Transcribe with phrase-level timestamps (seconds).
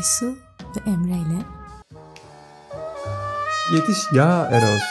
[0.00, 0.38] Aysu
[0.76, 1.44] ve Emre ile
[3.72, 4.82] Yetiş ya Eros.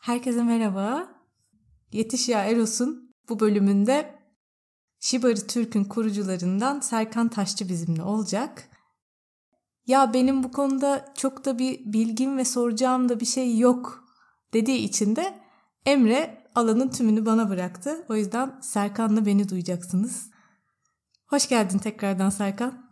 [0.00, 1.08] Herkese merhaba.
[1.92, 4.18] Yetiş Ya Eros'un bu bölümünde
[5.00, 8.71] Şibarı Türk'ün kurucularından Serkan Taşçı bizimle olacak.
[9.86, 14.04] Ya benim bu konuda çok da bir bilgim ve soracağım da bir şey yok
[14.52, 15.40] dediği için de
[15.86, 18.06] Emre alanın tümünü bana bıraktı.
[18.08, 20.30] O yüzden Serkan'la beni duyacaksınız.
[21.26, 22.90] Hoş geldin tekrardan Serkan.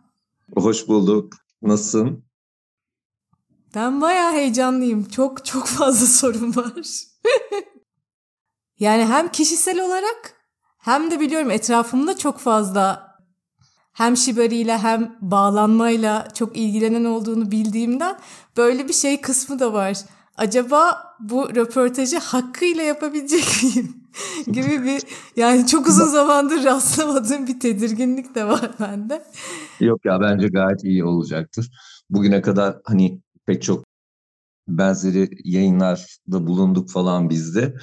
[0.55, 1.33] Hoş bulduk.
[1.61, 2.25] Nasılsın?
[3.75, 5.03] Ben bayağı heyecanlıyım.
[5.09, 6.73] Çok çok fazla sorun var.
[8.79, 10.33] yani hem kişisel olarak
[10.77, 13.10] hem de biliyorum etrafımda çok fazla
[13.93, 18.19] hem Shibari ile hem bağlanmayla çok ilgilenen olduğunu bildiğimden
[18.57, 19.97] böyle bir şey kısmı da var.
[20.37, 24.01] Acaba bu röportajı hakkıyla yapabilecek miyim?
[24.51, 25.01] gibi bir
[25.35, 29.23] yani çok uzun zamandır rastlamadığım bir tedirginlik de var bende.
[29.79, 31.71] Yok ya bence gayet iyi olacaktır.
[32.09, 33.85] Bugüne kadar hani pek çok
[34.67, 37.75] benzeri yayınlarda bulunduk falan bizde.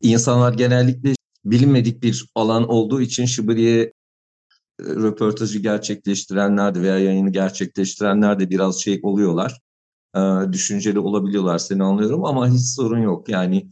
[0.00, 1.14] İnsanlar genellikle
[1.44, 3.86] bilinmedik bir alan olduğu için Şıbırı'ya
[4.80, 9.60] röportajı gerçekleştirenler de veya yayını gerçekleştirenler de biraz şey oluyorlar.
[10.16, 10.20] E,
[10.52, 13.28] düşünceli olabiliyorlar seni anlıyorum ama hiç sorun yok.
[13.28, 13.70] Yani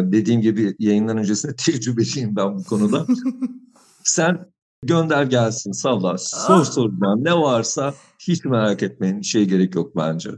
[0.00, 3.06] dediğim gibi yayından öncesinde tecrübeliyim ben bu konuda.
[4.04, 4.46] Sen
[4.82, 6.64] gönder gelsin salla sor ah.
[6.64, 10.30] soracağım ne varsa hiç merak etmeyin şey gerek yok bence.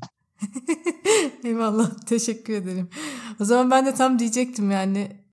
[1.44, 2.88] Eyvallah teşekkür ederim.
[3.40, 5.24] O zaman ben de tam diyecektim yani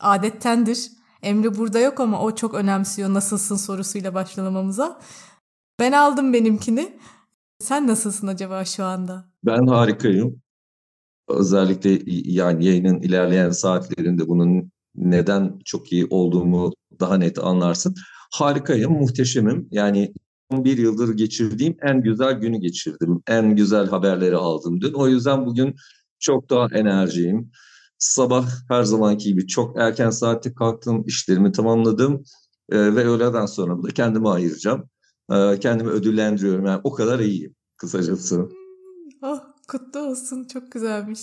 [0.00, 0.90] adettendir.
[1.22, 5.00] Emre burada yok ama o çok önemsiyor nasılsın sorusuyla başlamamıza.
[5.80, 6.98] Ben aldım benimkini.
[7.58, 9.24] Sen nasılsın acaba şu anda?
[9.44, 10.42] Ben harikayım.
[11.28, 11.98] Özellikle
[12.32, 17.94] yani yayının ilerleyen saatlerinde bunun neden çok iyi olduğumu daha net anlarsın.
[18.34, 19.68] Harikayım, muhteşemim.
[19.70, 20.12] Yani
[20.52, 23.22] bir yıldır geçirdiğim en güzel günü geçirdim.
[23.28, 24.92] En güzel haberleri aldım dün.
[24.92, 25.74] O yüzden bugün
[26.18, 27.50] çok daha enerjiyim.
[27.98, 32.22] Sabah her zamanki gibi çok erken saatte kalktım, işlerimi tamamladım
[32.68, 34.88] e, ve öğleden sonra da kendime ayıracağım.
[35.32, 36.66] E, kendimi ödüllendiriyorum.
[36.66, 38.36] Yani o kadar iyiyim kısacası.
[38.36, 38.48] Hmm,
[39.22, 40.44] oh, kutlu olsun.
[40.52, 41.20] Çok güzelmiş.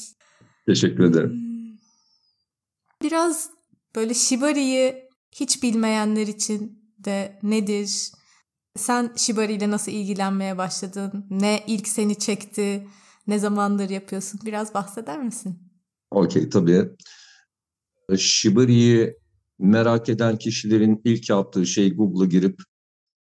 [0.66, 1.30] Teşekkür ederim.
[1.30, 1.54] Hmm.
[3.02, 3.50] Biraz
[3.96, 8.12] böyle Shibari'yi hiç bilmeyenler için de nedir?
[8.76, 11.26] Sen Shibari ile nasıl ilgilenmeye başladın?
[11.30, 12.88] Ne ilk seni çekti?
[13.28, 14.40] Ne zamandır yapıyorsun?
[14.46, 15.73] Biraz bahseder misin?
[16.14, 16.90] Okey tabii.
[18.18, 19.18] Shibari'yi
[19.60, 22.62] merak eden kişilerin ilk yaptığı şey Google'a girip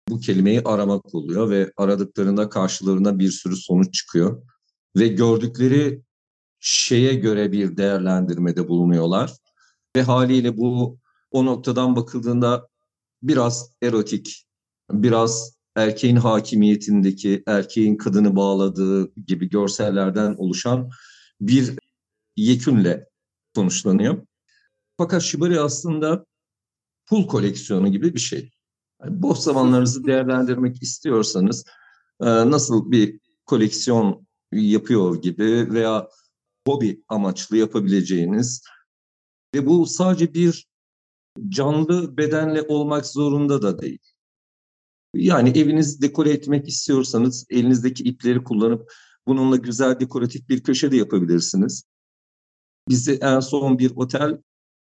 [0.09, 4.41] bu kelimeyi aramak oluyor ve aradıklarında karşılarına bir sürü sonuç çıkıyor.
[4.97, 6.01] Ve gördükleri
[6.59, 9.33] şeye göre bir değerlendirmede bulunuyorlar.
[9.95, 10.99] Ve haliyle bu
[11.31, 12.67] o noktadan bakıldığında
[13.23, 14.45] biraz erotik,
[14.91, 20.89] biraz erkeğin hakimiyetindeki, erkeğin kadını bağladığı gibi görsellerden oluşan
[21.41, 21.84] bir
[22.35, 23.09] yekünle
[23.55, 24.27] sonuçlanıyor.
[24.97, 26.25] Fakat Shibari aslında
[27.05, 28.51] pul koleksiyonu gibi bir şey.
[29.01, 31.65] Yani boş zamanlarınızı değerlendirmek istiyorsanız
[32.21, 36.09] e, nasıl bir koleksiyon yapıyor gibi veya
[36.67, 38.63] hobi amaçlı yapabileceğiniz
[39.55, 40.67] ve bu sadece bir
[41.49, 43.99] canlı bedenle olmak zorunda da değil.
[45.15, 48.93] Yani evinizi dekore etmek istiyorsanız elinizdeki ipleri kullanıp
[49.27, 51.83] bununla güzel dekoratif bir köşe de yapabilirsiniz.
[52.89, 54.37] Bizi en son bir otel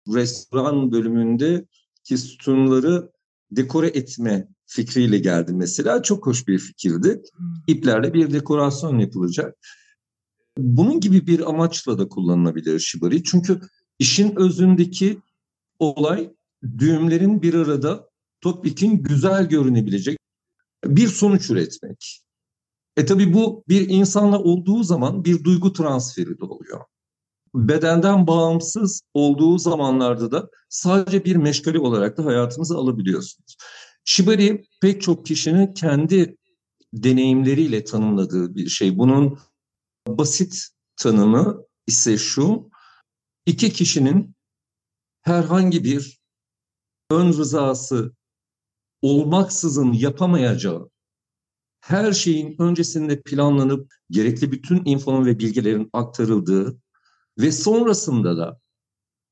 [0.07, 1.66] restoran bölümünde
[2.03, 3.12] ki sütunları
[3.52, 6.02] dekore etme fikriyle geldi mesela.
[6.02, 7.22] Çok hoş bir fikirdi.
[7.35, 7.53] Hmm.
[7.67, 9.58] İplerle bir dekorasyon yapılacak.
[10.58, 13.23] Bunun gibi bir amaçla da kullanılabilir Shibari.
[13.23, 13.61] Çünkü
[13.99, 15.20] işin özündeki
[15.79, 16.34] olay
[16.78, 18.09] düğümlerin bir arada
[18.41, 20.17] topik'in güzel görünebilecek
[20.85, 22.22] bir sonuç üretmek.
[22.97, 26.82] E tabi bu bir insanla olduğu zaman bir duygu transferi de oluyor.
[27.56, 33.58] Bedenden bağımsız olduğu zamanlarda da sadece bir meşgale olarak da hayatınıza alabiliyorsunuz.
[34.06, 36.38] Shibari pek çok kişinin kendi
[36.94, 38.98] deneyimleriyle tanımladığı bir şey.
[38.98, 39.40] Bunun
[40.08, 42.70] basit tanımı ise şu,
[43.46, 44.36] iki kişinin
[45.22, 46.22] herhangi bir
[47.12, 48.16] ön rızası
[49.02, 50.90] olmaksızın yapamayacağı
[51.82, 56.81] her şeyin öncesinde planlanıp gerekli bütün infonun ve bilgilerin aktarıldığı
[57.38, 58.60] ve sonrasında da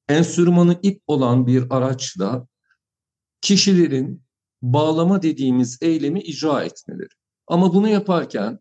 [0.10, 2.48] enstrümanı ip olan bir araçla
[3.42, 4.24] kişilerin
[4.62, 7.10] bağlama dediğimiz eylemi icra etmeleri.
[7.48, 8.60] Ama bunu yaparken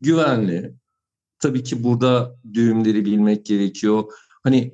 [0.00, 0.74] güvenli,
[1.38, 4.12] tabii ki burada düğümleri bilmek gerekiyor.
[4.42, 4.72] Hani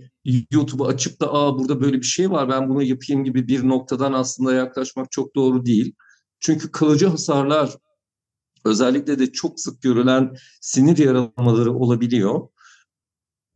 [0.51, 4.13] YouTube'u açıp da aa burada böyle bir şey var ben bunu yapayım gibi bir noktadan
[4.13, 5.95] aslında yaklaşmak çok doğru değil.
[6.41, 7.77] Çünkü kalıcı hasarlar
[8.65, 12.49] özellikle de çok sık görülen sinir yaralamaları olabiliyor.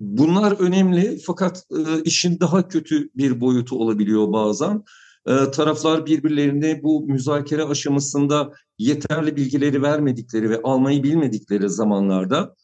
[0.00, 4.84] Bunlar önemli fakat e, işin daha kötü bir boyutu olabiliyor bazen.
[5.26, 12.56] E, taraflar birbirlerine bu müzakere aşamasında yeterli bilgileri vermedikleri ve almayı bilmedikleri zamanlarda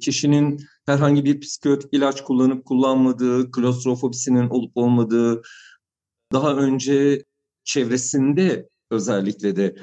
[0.00, 5.42] kişinin herhangi bir psikiyatrik ilaç kullanıp kullanmadığı, klostrofobisinin olup olmadığı,
[6.32, 7.24] daha önce
[7.64, 9.76] çevresinde özellikle de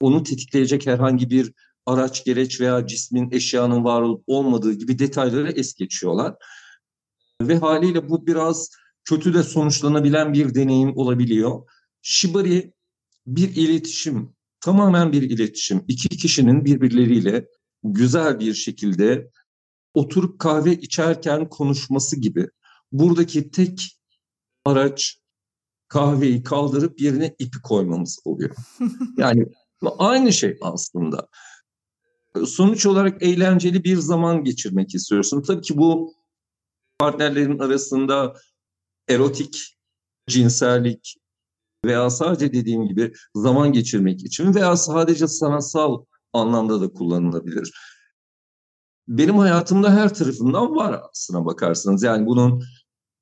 [0.00, 1.52] onu tetikleyecek herhangi bir
[1.86, 6.34] araç, gereç veya cismin, eşyanın var olup olmadığı gibi detayları es geçiyorlar.
[7.42, 8.70] Ve haliyle bu biraz
[9.04, 11.62] kötü de sonuçlanabilen bir deneyim olabiliyor.
[12.02, 12.72] Shibari
[13.26, 15.84] bir iletişim, tamamen bir iletişim.
[15.88, 17.48] İki kişinin birbirleriyle
[17.84, 19.30] güzel bir şekilde
[19.94, 22.48] oturup kahve içerken konuşması gibi.
[22.92, 23.98] Buradaki tek
[24.64, 25.18] araç
[25.88, 28.56] kahveyi kaldırıp yerine ipi koymamız oluyor.
[29.18, 29.46] Yani
[29.98, 31.28] aynı şey aslında.
[32.46, 35.42] Sonuç olarak eğlenceli bir zaman geçirmek istiyorsun.
[35.42, 36.14] Tabii ki bu
[36.98, 38.34] partnerlerin arasında
[39.08, 39.78] erotik,
[40.28, 41.16] cinsellik
[41.84, 47.72] veya sadece dediğim gibi zaman geçirmek için veya sadece sanatsal anlamda da kullanılabilir.
[49.08, 52.02] Benim hayatımda her tarafından var aslına bakarsanız.
[52.02, 52.64] Yani bunun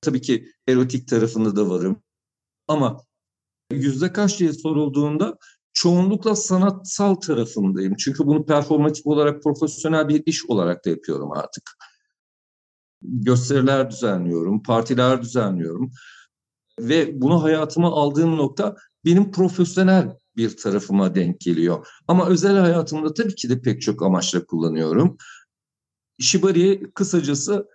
[0.00, 2.02] tabii ki erotik tarafında da varım.
[2.68, 3.04] Ama
[3.72, 5.38] yüzde kaç diye sorulduğunda
[5.72, 7.94] çoğunlukla sanatsal tarafındayım.
[7.96, 11.70] Çünkü bunu performatif olarak, profesyonel bir iş olarak da yapıyorum artık.
[13.02, 15.90] Gösteriler düzenliyorum, partiler düzenliyorum.
[16.80, 21.86] Ve bunu hayatıma aldığım nokta benim profesyonel bir tarafıma denk geliyor.
[22.08, 25.16] Ama özel hayatımda tabii ki de pek çok amaçla kullanıyorum.
[26.18, 27.68] Shibari kısacası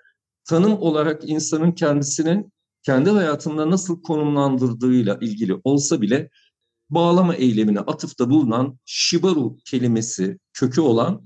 [0.46, 2.54] tanım olarak insanın kendisinin
[2.84, 6.30] kendi hayatında nasıl konumlandırdığıyla ilgili olsa bile
[6.90, 11.26] bağlama eylemine atıfta bulunan Shibaru kelimesi kökü olan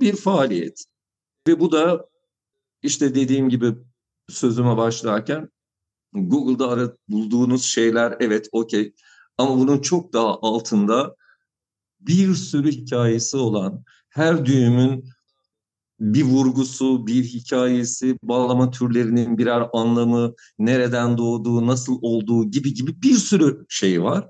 [0.00, 0.84] bir faaliyet.
[1.48, 2.06] Ve bu da
[2.82, 3.74] işte dediğim gibi
[4.28, 5.48] sözüme başlarken
[6.12, 8.94] Google'da ara, bulduğunuz şeyler evet okey
[9.38, 11.16] ama bunun çok daha altında
[12.00, 15.04] bir sürü hikayesi olan her düğümün
[16.00, 23.14] bir vurgusu, bir hikayesi, bağlama türlerinin birer anlamı, nereden doğduğu, nasıl olduğu gibi gibi bir
[23.14, 24.28] sürü şey var.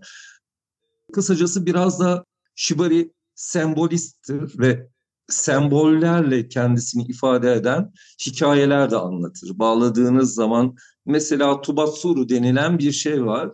[1.16, 2.24] Kısacası biraz da
[2.54, 4.88] Shibari sembolisttir ve
[5.28, 7.92] sembollerle kendisini ifade eden
[8.26, 9.58] hikayeler de anlatır.
[9.58, 10.76] Bağladığınız zaman
[11.06, 13.50] mesela Tubatsuru denilen bir şey var.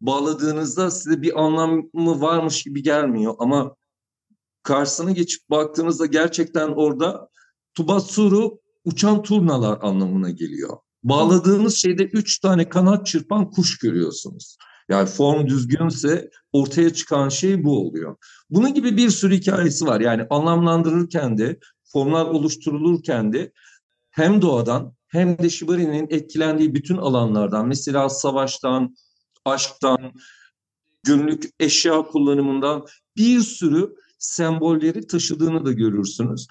[0.00, 3.76] Bağladığınızda size bir anlamı varmış gibi gelmiyor ama
[4.62, 7.28] karşısına geçip baktığınızda gerçekten orada
[7.74, 10.76] Tubatsuru uçan turnalar anlamına geliyor.
[11.02, 14.56] Bağladığınız şeyde üç tane kanat çırpan kuş görüyorsunuz.
[14.88, 18.16] Yani form düzgünse ortaya çıkan şey bu oluyor.
[18.50, 20.00] Bunun gibi bir sürü hikayesi var.
[20.00, 23.52] Yani anlamlandırırken de, formlar oluşturulurken de
[24.10, 28.96] hem doğadan hem de Shibari'nin etkilendiği bütün alanlardan, mesela savaştan,
[29.44, 30.12] aşktan,
[31.02, 32.84] günlük eşya kullanımından
[33.16, 36.46] bir sürü sembolleri taşıdığını da görürsünüz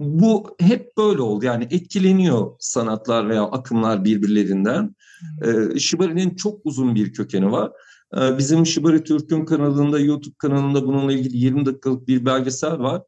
[0.00, 1.44] bu hep böyle oldu.
[1.44, 4.94] Yani etkileniyor sanatlar veya akımlar birbirlerinden.
[5.42, 5.72] Hmm.
[5.72, 7.72] Ee, Shibari'nin çok uzun bir kökeni var.
[8.16, 13.02] Ee, bizim Shibari Türk'ün kanalında, YouTube kanalında bununla ilgili 20 dakikalık bir belgesel var.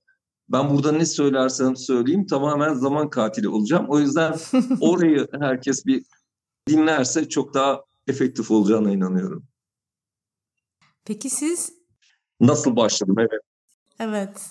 [0.48, 3.86] Ben burada ne söylersem söyleyeyim tamamen zaman katili olacağım.
[3.88, 4.34] O yüzden
[4.80, 6.04] orayı herkes bir
[6.68, 9.44] dinlerse çok daha efektif olacağına inanıyorum.
[11.04, 11.72] Peki siz?
[12.40, 13.16] Nasıl başladım?
[13.18, 13.40] Evet.
[13.98, 14.46] Evet.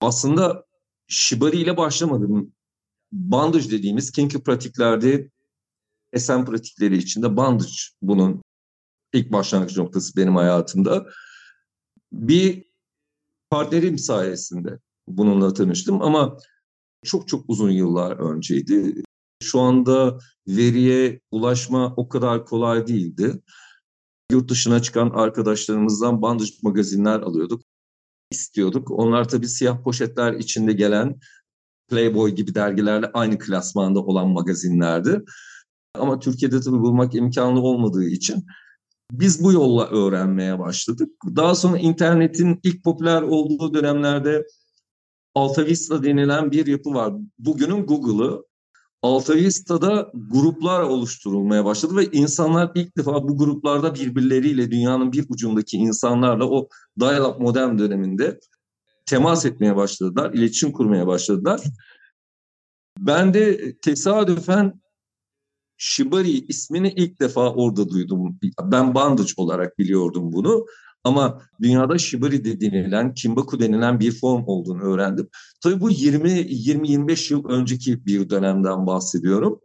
[0.00, 0.65] Aslında
[1.08, 2.52] Shibari ile başlamadım.
[3.12, 5.30] Bandage dediğimiz kinky pratiklerde
[6.16, 7.70] SM pratikleri içinde bandage
[8.02, 8.42] bunun
[9.12, 11.06] ilk başlangıç noktası benim hayatımda.
[12.12, 12.64] Bir
[13.50, 16.38] partnerim sayesinde bununla tanıştım ama
[17.04, 19.02] çok çok uzun yıllar önceydi.
[19.42, 23.42] Şu anda veriye ulaşma o kadar kolay değildi.
[24.32, 27.62] Yurt dışına çıkan arkadaşlarımızdan bandage magazinler alıyorduk
[28.30, 28.90] istiyorduk.
[28.90, 31.20] Onlar tabii siyah poşetler içinde gelen
[31.88, 35.24] Playboy gibi dergilerle aynı klasmanda olan magazinlerdi.
[35.94, 38.44] Ama Türkiye'de tabii bulmak imkanlı olmadığı için
[39.12, 41.10] biz bu yolla öğrenmeye başladık.
[41.36, 44.46] Daha sonra internetin ilk popüler olduğu dönemlerde
[45.34, 47.14] Alta Vista denilen bir yapı var.
[47.38, 48.45] Bugünün Google'ı.
[49.06, 56.50] Altavista'da gruplar oluşturulmaya başladı ve insanlar ilk defa bu gruplarda birbirleriyle dünyanın bir ucundaki insanlarla
[56.50, 56.68] o
[57.00, 58.40] dial-up modem döneminde
[59.06, 61.60] temas etmeye başladılar, iletişim kurmaya başladılar.
[62.98, 64.80] Ben de tesadüfen
[65.76, 68.38] Shibari ismini ilk defa orada duydum.
[68.62, 70.66] Ben bandage olarak biliyordum bunu.
[71.06, 75.28] Ama dünyada Shibari de denilen, Kimbaku denilen bir form olduğunu öğrendim.
[75.62, 79.60] Tabii bu 20-25 yıl önceki bir dönemden bahsediyorum.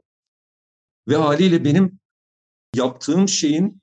[1.07, 1.99] Ve haliyle benim
[2.75, 3.81] yaptığım şeyin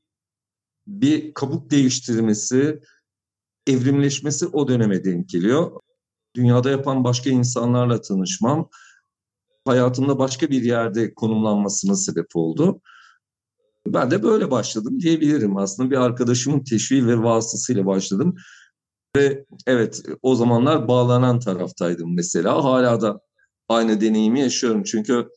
[0.86, 2.80] bir kabuk değiştirmesi,
[3.66, 5.80] evrimleşmesi o döneme denk geliyor.
[6.36, 8.68] Dünyada yapan başka insanlarla tanışmam,
[9.64, 12.80] hayatımda başka bir yerde konumlanmasına sebep oldu.
[13.94, 15.56] Ben de böyle başladım diyebilirim.
[15.56, 18.34] Aslında bir arkadaşımın teşvik ve vasıtasıyla başladım.
[19.16, 22.64] Ve evet o zamanlar bağlanan taraftaydım mesela.
[22.64, 23.20] Hala da
[23.68, 24.82] aynı deneyimi yaşıyorum.
[24.82, 25.28] Çünkü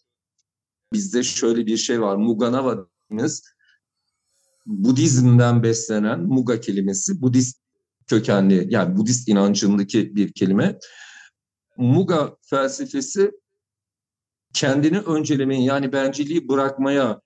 [0.94, 2.16] bizde şöyle bir şey var.
[2.16, 3.44] Muganava dediğimiz
[4.66, 7.62] Budizm'den beslenen Muga kelimesi Budist
[8.08, 10.80] kökenli yani Budist inancındaki bir kelime.
[11.78, 13.32] Muga felsefesi
[14.54, 17.22] kendini öncelemeyi yani bencilliği bırakmaya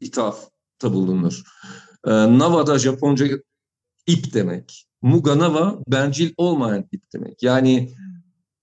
[0.00, 1.42] ithafta bulunur.
[2.06, 3.26] Ee, Nava da Japonca
[4.06, 4.86] ip demek.
[5.02, 7.42] Muganava bencil olmayan ip demek.
[7.42, 7.94] Yani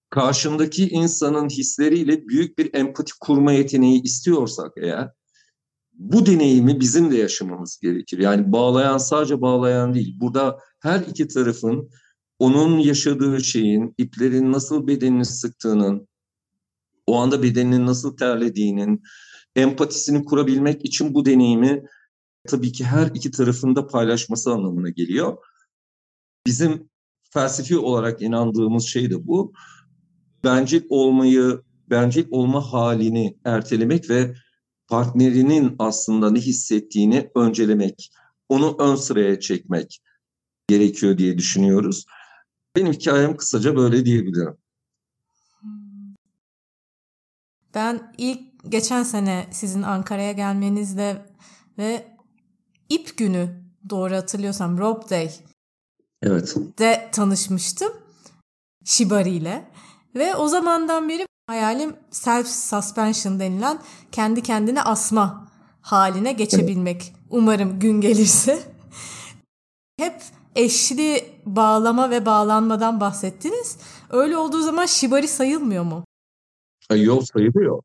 [0.09, 5.12] karşındaki insanın hisleriyle büyük bir empati kurma yeteneği istiyorsak eğer
[5.93, 8.17] bu deneyimi bizim de yaşamamız gerekir.
[8.17, 10.19] Yani bağlayan sadece bağlayan değil.
[10.19, 11.89] Burada her iki tarafın
[12.39, 16.07] onun yaşadığı şeyin, iplerin nasıl bedenini sıktığının,
[17.07, 19.03] o anda bedeninin nasıl terlediğinin,
[19.55, 21.83] empatisini kurabilmek için bu deneyimi
[22.47, 25.37] tabii ki her iki tarafında paylaşması anlamına geliyor.
[26.45, 26.89] Bizim
[27.29, 29.53] felsefi olarak inandığımız şey de bu.
[30.43, 34.35] Bencil olmayı, bencil olma halini ertelemek ve
[34.87, 38.11] partnerinin aslında ne hissettiğini öncelemek,
[38.49, 40.01] onu ön sıraya çekmek
[40.67, 42.05] gerekiyor diye düşünüyoruz.
[42.75, 44.57] Benim hikayem kısaca böyle diyebilirim.
[47.73, 48.39] Ben ilk
[48.69, 51.25] geçen sene sizin Ankara'ya gelmenizde
[51.77, 52.16] ve
[52.89, 55.32] ip günü doğru hatırlıyorsam Rob Day
[56.24, 56.56] evet.
[56.79, 57.94] de tanışmıştım
[58.86, 59.72] Shibari ile.
[60.15, 63.79] Ve o zamandan beri hayalim self suspension denilen
[64.12, 65.48] kendi kendine asma
[65.82, 67.13] haline geçebilmek.
[67.29, 68.60] Umarım gün gelirse.
[70.00, 70.22] Hep
[70.56, 73.77] eşli bağlama ve bağlanmadan bahsettiniz.
[74.10, 76.03] Öyle olduğu zaman Shibari sayılmıyor mu?
[76.96, 77.82] Yok sayılıyor.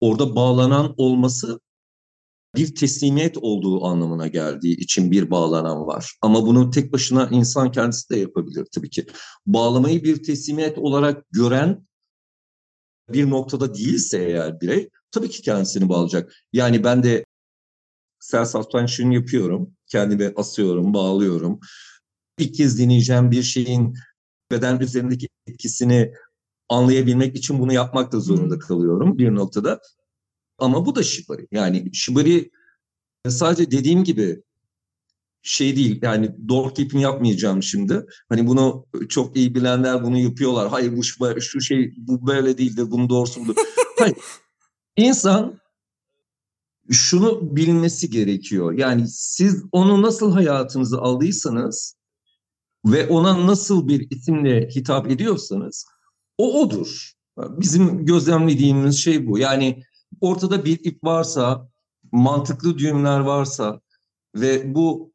[0.00, 1.60] Orada bağlanan olması
[2.56, 6.16] bir teslimiyet olduğu anlamına geldiği için bir bağlanan var.
[6.22, 9.06] Ama bunu tek başına insan kendisi de yapabilir tabii ki.
[9.46, 11.86] Bağlamayı bir teslimiyet olarak gören
[13.08, 16.32] bir noktada değilse eğer birey tabii ki kendisini bağlayacak.
[16.52, 17.24] Yani ben de
[18.20, 19.70] self suspension yapıyorum.
[19.86, 21.60] Kendimi asıyorum, bağlıyorum.
[22.38, 23.94] İlk kez deneyeceğim bir şeyin
[24.50, 26.12] beden üzerindeki etkisini
[26.68, 29.80] anlayabilmek için bunu yapmak da zorunda kalıyorum bir noktada.
[30.60, 31.46] Ama bu da shibari.
[31.50, 32.50] Yani shibari
[33.28, 34.42] sadece dediğim gibi
[35.42, 38.06] şey değil yani doorkeeping yapmayacağım şimdi.
[38.28, 40.68] Hani bunu çok iyi bilenler bunu yapıyorlar.
[40.68, 41.02] Hayır bu
[41.40, 43.54] şu şey bu böyle değildir bunun doğrusudur.
[43.98, 44.16] Hayır.
[44.96, 45.60] İnsan
[46.90, 48.72] şunu bilmesi gerekiyor.
[48.72, 51.96] Yani siz onu nasıl hayatınıza aldıysanız
[52.86, 55.86] ve ona nasıl bir isimle hitap ediyorsanız
[56.38, 57.12] o odur.
[57.38, 59.38] Bizim gözlemlediğimiz şey bu.
[59.38, 59.82] Yani
[60.20, 61.68] ortada bir ip varsa,
[62.12, 63.80] mantıklı düğümler varsa
[64.34, 65.12] ve bu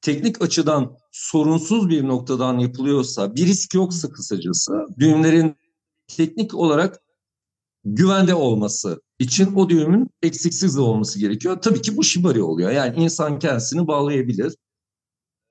[0.00, 5.56] teknik açıdan sorunsuz bir noktadan yapılıyorsa, bir risk yoksa kısacası, düğümlerin
[6.16, 7.00] teknik olarak
[7.84, 11.58] güvende olması için o düğümün eksiksiz olması gerekiyor.
[11.62, 12.70] Tabii ki bu şibari oluyor.
[12.70, 14.56] Yani insan kendisini bağlayabilir.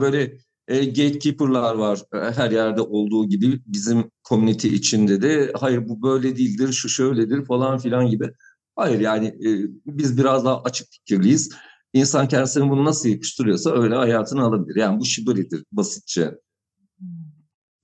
[0.01, 6.01] Böyle e, gatekeeper'lar var e, her yerde olduğu gibi bizim community içinde de hayır bu
[6.03, 8.31] böyle değildir, şu şöyledir falan filan gibi.
[8.79, 9.49] Hayır yani e,
[9.85, 11.49] biz biraz daha açık fikirliyiz.
[11.93, 14.75] İnsan kendisini bunu nasıl yakıştırıyorsa öyle hayatını alabilir.
[14.75, 16.31] Yani bu şibaridir basitçe.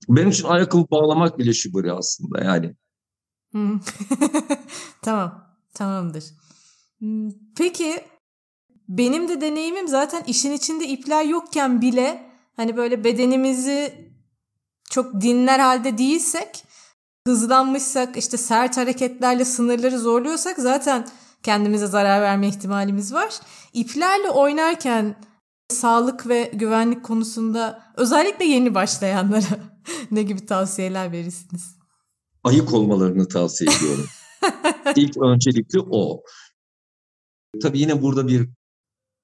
[0.08, 2.76] Benim için ayakkabı bağlamak bile şibari aslında yani.
[5.02, 6.24] tamam, tamamdır.
[6.98, 8.00] Hmm, peki
[8.88, 13.94] benim de deneyimim zaten işin içinde ipler yokken bile hani böyle bedenimizi
[14.90, 16.64] çok dinler halde değilsek
[17.26, 21.06] hızlanmışsak işte sert hareketlerle sınırları zorluyorsak zaten
[21.42, 23.40] kendimize zarar verme ihtimalimiz var.
[23.72, 25.16] İplerle oynarken
[25.68, 29.60] sağlık ve güvenlik konusunda özellikle yeni başlayanlara
[30.10, 31.76] ne gibi tavsiyeler verirsiniz?
[32.44, 34.06] Ayık olmalarını tavsiye ediyorum.
[34.96, 36.22] İlk öncelikli o.
[37.62, 38.48] Tabii yine burada bir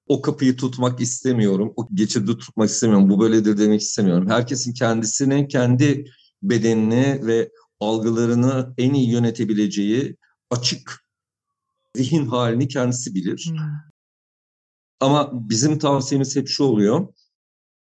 [0.07, 1.73] o kapıyı tutmak istemiyorum.
[1.75, 3.09] O geçidi tutmak istemiyorum.
[3.09, 4.29] Bu böyledir demek istemiyorum.
[4.29, 6.05] Herkesin kendisini, kendi
[6.41, 7.49] bedenini ve
[7.83, 10.17] algılarını en iyi yönetebileceği
[10.49, 11.05] açık
[11.95, 13.45] zihin halini kendisi bilir.
[13.49, 13.57] Hmm.
[14.99, 17.07] Ama bizim tavsiyemiz hep şu oluyor.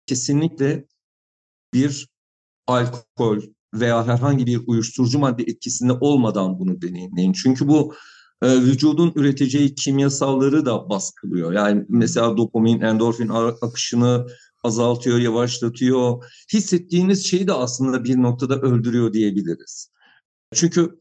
[0.05, 0.85] Kesinlikle
[1.73, 2.07] bir
[2.67, 3.41] alkol
[3.73, 7.33] veya herhangi bir uyuşturucu madde etkisinde olmadan bunu deneyimleyin.
[7.33, 7.95] Çünkü bu
[8.41, 11.53] e, vücudun üreteceği kimyasalları da baskılıyor.
[11.53, 13.29] Yani mesela dopamin, endorfin
[13.61, 14.27] akışını
[14.63, 16.25] azaltıyor, yavaşlatıyor.
[16.53, 19.91] Hissettiğiniz şeyi de aslında bir noktada öldürüyor diyebiliriz.
[20.53, 20.99] Çünkü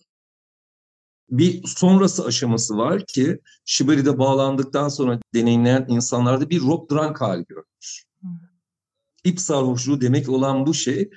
[1.30, 8.04] bir sonrası aşaması var ki Shibari'de bağlandıktan sonra deneyimleyen insanlarda bir rock drunk hali görülmüş.
[9.24, 11.10] İp sarhoşluğu demek olan bu şey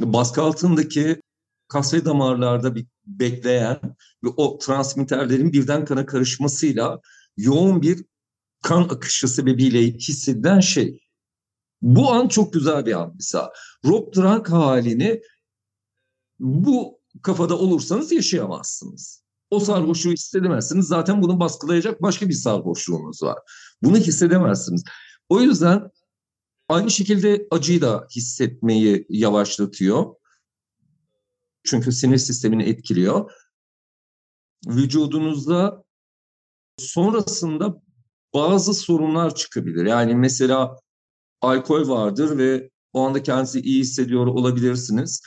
[0.00, 1.20] baskı altındaki
[1.68, 3.80] kas ve damarlarda bir bekleyen
[4.24, 7.00] ve o transmitterlerin birden kana karışmasıyla
[7.36, 8.04] yoğun bir
[8.62, 11.03] kan akışı sebebiyle hissedilen şey.
[11.84, 13.52] Bu an çok güzel bir an mesela.
[13.84, 15.20] Rock drunk halini
[16.38, 19.24] bu kafada olursanız yaşayamazsınız.
[19.50, 20.86] O sarhoşluğu hissedemezsiniz.
[20.86, 23.38] Zaten bunu baskılayacak başka bir sarhoşluğunuz var.
[23.82, 24.84] Bunu hissedemezsiniz.
[25.28, 25.90] O yüzden
[26.68, 30.14] aynı şekilde acıyı da hissetmeyi yavaşlatıyor.
[31.64, 33.30] Çünkü sinir sistemini etkiliyor.
[34.66, 35.84] Vücudunuzda
[36.78, 37.82] sonrasında
[38.34, 39.86] bazı sorunlar çıkabilir.
[39.86, 40.76] Yani mesela
[41.46, 45.22] alkol vardır ve o anda kendinizi iyi hissediyor olabilirsiniz.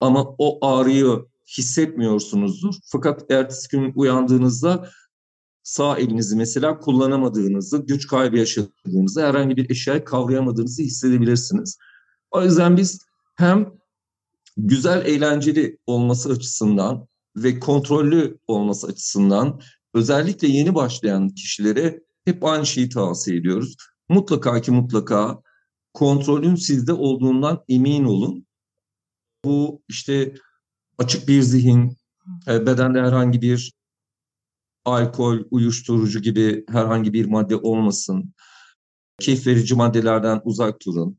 [0.00, 1.24] Ama o ağrıyı
[1.58, 2.74] hissetmiyorsunuzdur.
[2.84, 4.90] Fakat ertesi gün uyandığınızda
[5.62, 11.78] sağ elinizi mesela kullanamadığınızı, güç kaybı yaşadığınızı, herhangi bir eşyayı kavrayamadığınızı hissedebilirsiniz.
[12.30, 13.00] O yüzden biz
[13.36, 13.72] hem
[14.56, 19.60] güzel, eğlenceli olması açısından ve kontrollü olması açısından
[19.94, 23.76] özellikle yeni başlayan kişilere hep aynı şeyi tavsiye ediyoruz.
[24.08, 25.42] Mutlaka ki mutlaka
[25.94, 28.46] kontrolün sizde olduğundan emin olun.
[29.44, 30.34] Bu işte
[30.98, 31.96] açık bir zihin,
[32.48, 33.72] e, bedende herhangi bir
[34.84, 38.34] alkol, uyuşturucu gibi herhangi bir madde olmasın.
[39.20, 41.18] Keyif verici maddelerden uzak durun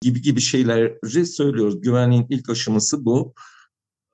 [0.00, 1.80] gibi gibi şeyleri söylüyoruz.
[1.80, 3.34] Güvenliğin ilk aşaması bu.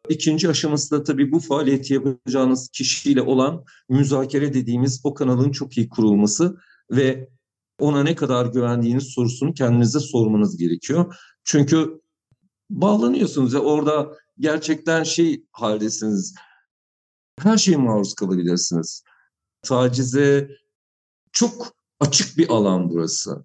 [0.08, 5.88] İkinci aşaması da tabii bu faaliyeti yapacağınız kişiyle olan müzakere dediğimiz o kanalın çok iyi
[5.88, 6.56] kurulması
[6.90, 7.28] ve
[7.78, 11.16] ona ne kadar güvendiğiniz sorusunu kendinize sormanız gerekiyor.
[11.44, 12.00] Çünkü
[12.70, 16.34] bağlanıyorsunuz ya orada gerçekten şey haldesiniz.
[17.38, 19.02] Her şeye maruz kalabilirsiniz.
[19.62, 20.50] Tacize
[21.32, 23.44] çok açık bir alan burası.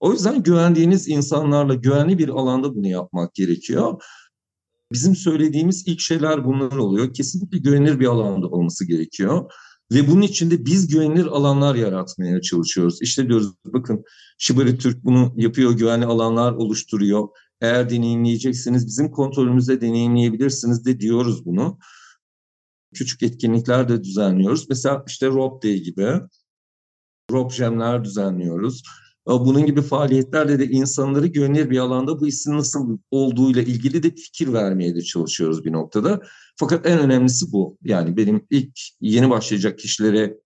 [0.00, 4.02] O yüzden güvendiğiniz insanlarla güvenli bir alanda bunu yapmak gerekiyor.
[4.92, 7.14] Bizim söylediğimiz ilk şeyler bunlar oluyor.
[7.14, 9.52] Kesinlikle güvenilir bir alanda olması gerekiyor.
[9.92, 13.02] Ve bunun için de biz güvenilir alanlar yaratmaya çalışıyoruz.
[13.02, 14.04] İşte diyoruz bakın
[14.38, 17.28] Şibari Türk bunu yapıyor, güvenli alanlar oluşturuyor.
[17.60, 21.78] Eğer deneyimleyecekseniz bizim kontrolümüzde deneyimleyebilirsiniz de diyoruz bunu.
[22.94, 24.66] Küçük etkinlikler de düzenliyoruz.
[24.68, 26.20] Mesela işte Rob Day gibi
[27.30, 28.82] Rob Jam'ler düzenliyoruz.
[29.28, 34.52] Bunun gibi faaliyetlerle de insanları güvenilir bir alanda bu hissin nasıl olduğuyla ilgili de fikir
[34.52, 36.20] vermeye de çalışıyoruz bir noktada.
[36.56, 37.78] Fakat en önemlisi bu.
[37.82, 40.38] Yani benim ilk yeni başlayacak kişilere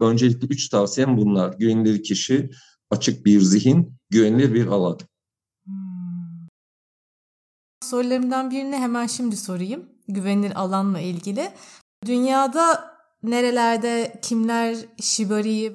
[0.00, 1.54] öncelikle üç tavsiyem bunlar.
[1.58, 2.50] Güvenilir kişi,
[2.90, 4.98] açık bir zihin, güvenilir bir alan.
[5.64, 6.48] Hmm.
[7.82, 9.88] Sorularımdan birini hemen şimdi sorayım.
[10.08, 11.50] Güvenilir alanla ilgili.
[12.06, 15.73] Dünyada nerelerde kimler Shibari'yi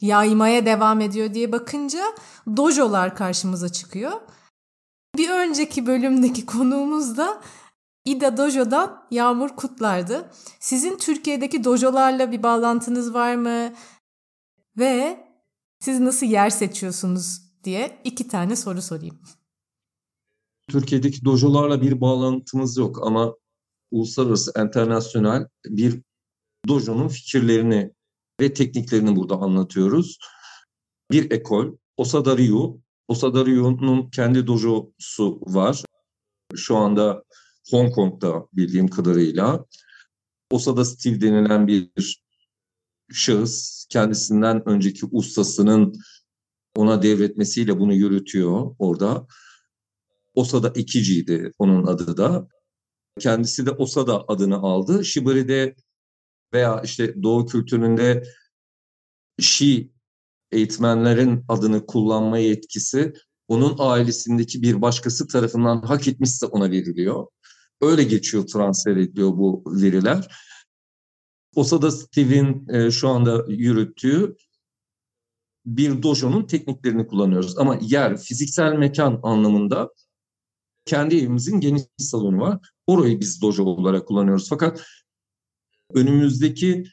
[0.00, 2.04] yaymaya devam ediyor diye bakınca
[2.56, 4.12] dojolar karşımıza çıkıyor.
[5.16, 7.42] Bir önceki bölümdeki konuğumuz da
[8.04, 10.30] Ida Dojo'dan Yağmur Kutlar'dı.
[10.60, 13.72] Sizin Türkiye'deki dojolarla bir bağlantınız var mı?
[14.78, 15.26] Ve
[15.80, 19.18] siz nasıl yer seçiyorsunuz diye iki tane soru sorayım.
[20.68, 23.34] Türkiye'deki dojolarla bir bağlantımız yok ama
[23.90, 26.02] uluslararası, internasyonel bir
[26.68, 27.92] dojonun fikirlerini
[28.40, 30.18] ve tekniklerini burada anlatıyoruz.
[31.10, 32.80] Bir ekol, Osada Ryu.
[33.08, 35.84] Osada Ryu'nun kendi dojosu var.
[36.54, 37.22] Şu anda
[37.70, 39.66] Hong Kong'da bildiğim kadarıyla.
[40.50, 41.90] Osada Steve denilen bir
[43.12, 45.94] şahıs kendisinden önceki ustasının
[46.76, 49.26] ona devretmesiyle bunu yürütüyor orada.
[50.34, 52.48] Osada Ikici'ydi onun adı da.
[53.18, 55.04] Kendisi de Osada adını aldı.
[55.04, 55.74] Shibari'de
[56.56, 58.22] veya işte Doğu kültüründe
[59.40, 59.92] Şi
[60.52, 63.12] eğitmenlerin adını kullanma yetkisi
[63.48, 67.26] onun ailesindeki bir başkası tarafından hak etmişse ona veriliyor.
[67.80, 70.36] Öyle geçiyor, transfer ediliyor bu veriler.
[71.54, 74.36] OSA'da Steve'in e, şu anda yürüttüğü
[75.66, 77.58] bir dojonun tekniklerini kullanıyoruz.
[77.58, 79.90] Ama yer, fiziksel mekan anlamında
[80.84, 82.58] kendi evimizin geniş salonu var.
[82.86, 84.48] Orayı biz dojo olarak kullanıyoruz.
[84.48, 84.86] Fakat
[85.94, 86.84] önümüzdeki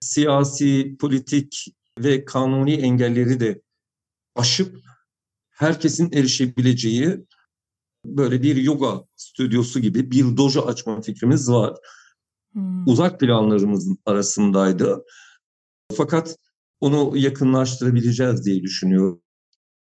[0.00, 1.64] siyasi, politik
[1.98, 3.62] ve kanuni engelleri de
[4.36, 4.76] aşıp
[5.50, 7.26] herkesin erişebileceği
[8.04, 11.76] böyle bir yoga stüdyosu gibi bir dojo açma fikrimiz var.
[12.52, 12.88] Hmm.
[12.88, 15.04] Uzak planlarımızın arasındaydı.
[15.96, 16.36] Fakat
[16.80, 19.22] onu yakınlaştırabileceğiz diye düşünüyorum.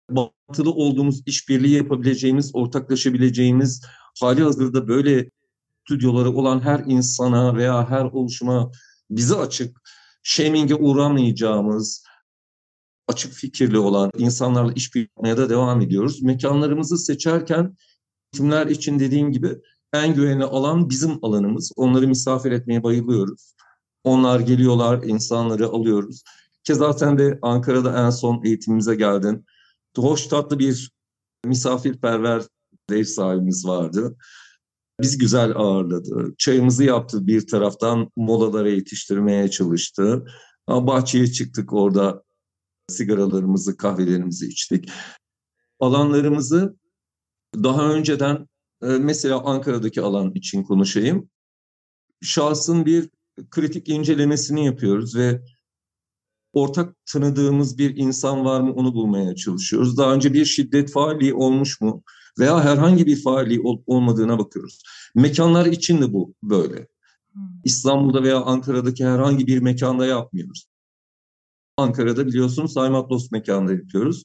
[0.10, 3.86] Batılı olduğumuz, işbirliği yapabileceğimiz, ortaklaşabileceğimiz,
[4.20, 5.30] hali hazırda böyle
[5.88, 8.72] stüdyoları olan her insana veya her oluşuma
[9.10, 9.82] bizi açık,
[10.24, 12.04] shaming'e uğramayacağımız,
[13.08, 16.22] açık fikirli olan insanlarla işbirliği yapmaya da devam ediyoruz.
[16.22, 17.78] Mekanlarımızı seçerken
[18.32, 19.62] kimler için dediğim gibi
[19.94, 21.72] en güvenli alan bizim alanımız.
[21.76, 23.54] Onları misafir etmeye bayılıyoruz.
[24.04, 26.24] Onlar geliyorlar, insanları alıyoruz.
[26.64, 29.46] Keza sen de Ankara'da en son eğitimimize geldin.
[29.98, 30.92] Hoş tatlı bir
[31.46, 32.44] misafirperver
[32.92, 34.18] ev sahibimiz vardı.
[35.02, 36.36] Biz güzel ağırladı.
[36.38, 40.26] Çayımızı yaptı bir taraftan molalara yetiştirmeye çalıştı.
[40.68, 42.24] Bahçeye çıktık orada
[42.88, 44.90] sigaralarımızı, kahvelerimizi içtik.
[45.80, 46.76] Alanlarımızı
[47.56, 48.48] daha önceden
[48.82, 51.30] e, mesela Ankara'daki alan için konuşayım.
[52.22, 53.10] Şahsın bir
[53.50, 55.42] kritik incelemesini yapıyoruz ve
[56.54, 59.98] ortak tanıdığımız bir insan var mı onu bulmaya çalışıyoruz.
[59.98, 62.04] Daha önce bir şiddet faali olmuş mu
[62.40, 64.84] veya herhangi bir faali ol, olmadığına bakıyoruz.
[65.16, 66.88] Mekanlar için de bu böyle.
[67.34, 67.42] Hmm.
[67.64, 70.68] İstanbul'da veya Ankara'daki herhangi bir mekanda yapmıyoruz.
[71.78, 74.24] Ankara'da biliyorsunuz Haymatlos mekanda yapıyoruz.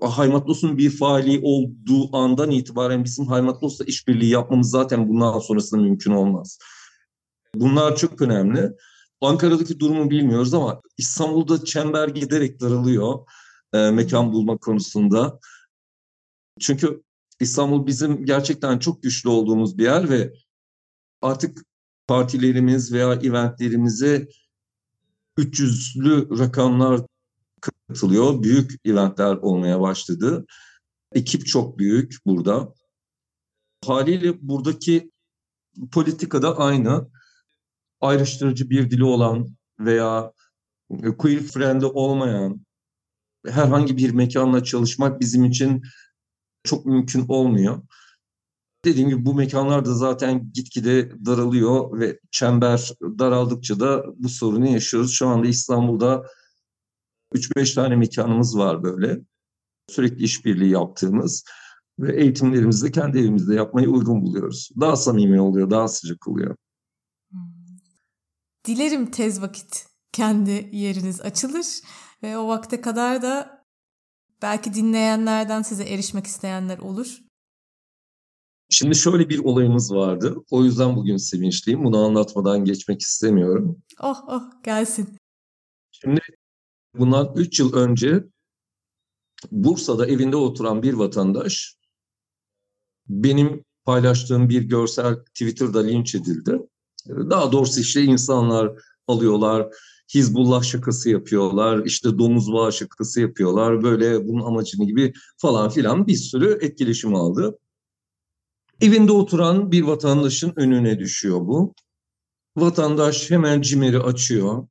[0.00, 6.58] Haymatlos'un bir faali olduğu andan itibaren bizim Haymatlos'la işbirliği yapmamız zaten bundan sonrasında mümkün olmaz.
[7.54, 8.72] Bunlar çok önemli.
[9.20, 13.18] Ankara'daki durumu bilmiyoruz ama İstanbul'da çember giderek daralıyor
[13.72, 15.38] e, mekan bulma konusunda.
[16.60, 17.02] Çünkü
[17.40, 20.32] İstanbul bizim gerçekten çok güçlü olduğumuz bir yer ve
[21.22, 21.62] artık
[22.06, 24.28] partilerimiz veya eventlerimize
[25.38, 27.00] 300'lü rakamlar
[27.60, 28.42] katılıyor.
[28.42, 30.46] Büyük eventler olmaya başladı.
[31.12, 32.74] Ekip çok büyük burada.
[33.84, 35.10] Haliyle buradaki
[35.92, 37.08] politika da aynı
[38.00, 40.32] ayrıştırıcı bir dili olan veya
[40.90, 42.66] e, queer friendly olmayan
[43.46, 45.82] herhangi bir mekanla çalışmak bizim için
[46.66, 47.82] çok mümkün olmuyor.
[48.84, 55.12] Dediğim gibi bu mekanlar da zaten gitgide daralıyor ve çember daraldıkça da bu sorunu yaşıyoruz.
[55.12, 56.26] Şu anda İstanbul'da
[57.34, 59.20] 3-5 tane mekanımız var böyle.
[59.88, 61.44] Sürekli işbirliği yaptığımız
[61.98, 64.70] ve eğitimlerimizi de kendi evimizde yapmayı uygun buluyoruz.
[64.80, 66.56] Daha samimi oluyor, daha sıcak oluyor.
[68.66, 71.66] Dilerim tez vakit kendi yeriniz açılır
[72.22, 73.55] ve o vakte kadar da
[74.42, 77.18] belki dinleyenlerden size erişmek isteyenler olur.
[78.70, 80.36] Şimdi şöyle bir olayımız vardı.
[80.50, 81.84] O yüzden bugün sevinçliyim.
[81.84, 83.82] Bunu anlatmadan geçmek istemiyorum.
[84.00, 85.18] Oh oh gelsin.
[85.90, 86.20] Şimdi
[86.98, 88.24] bundan 3 yıl önce
[89.50, 91.76] Bursa'da evinde oturan bir vatandaş
[93.08, 96.58] benim paylaştığım bir görsel Twitter'da linç edildi.
[97.08, 98.72] Daha doğrusu işte insanlar
[99.06, 99.68] alıyorlar,
[100.14, 106.14] Hizbullah şakası yapıyorlar, işte domuz bağı şakası yapıyorlar, böyle bunun amacını gibi falan filan bir
[106.14, 107.58] sürü etkileşim aldı.
[108.80, 111.74] Evinde oturan bir vatandaşın önüne düşüyor bu.
[112.56, 114.68] Vatandaş hemen cimeri açıyor.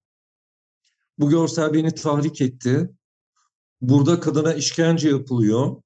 [1.19, 2.89] Bu görsel beni tahrik etti.
[3.81, 5.81] Burada kadına işkence yapılıyor.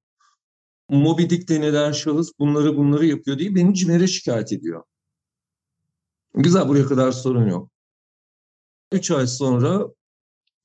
[0.90, 4.84] Moby Dick denilen şahıs bunları bunları yapıyor diye beni cimere şikayet ediyor.
[6.34, 7.72] Güzel buraya kadar sorun yok.
[8.92, 9.88] Üç ay sonra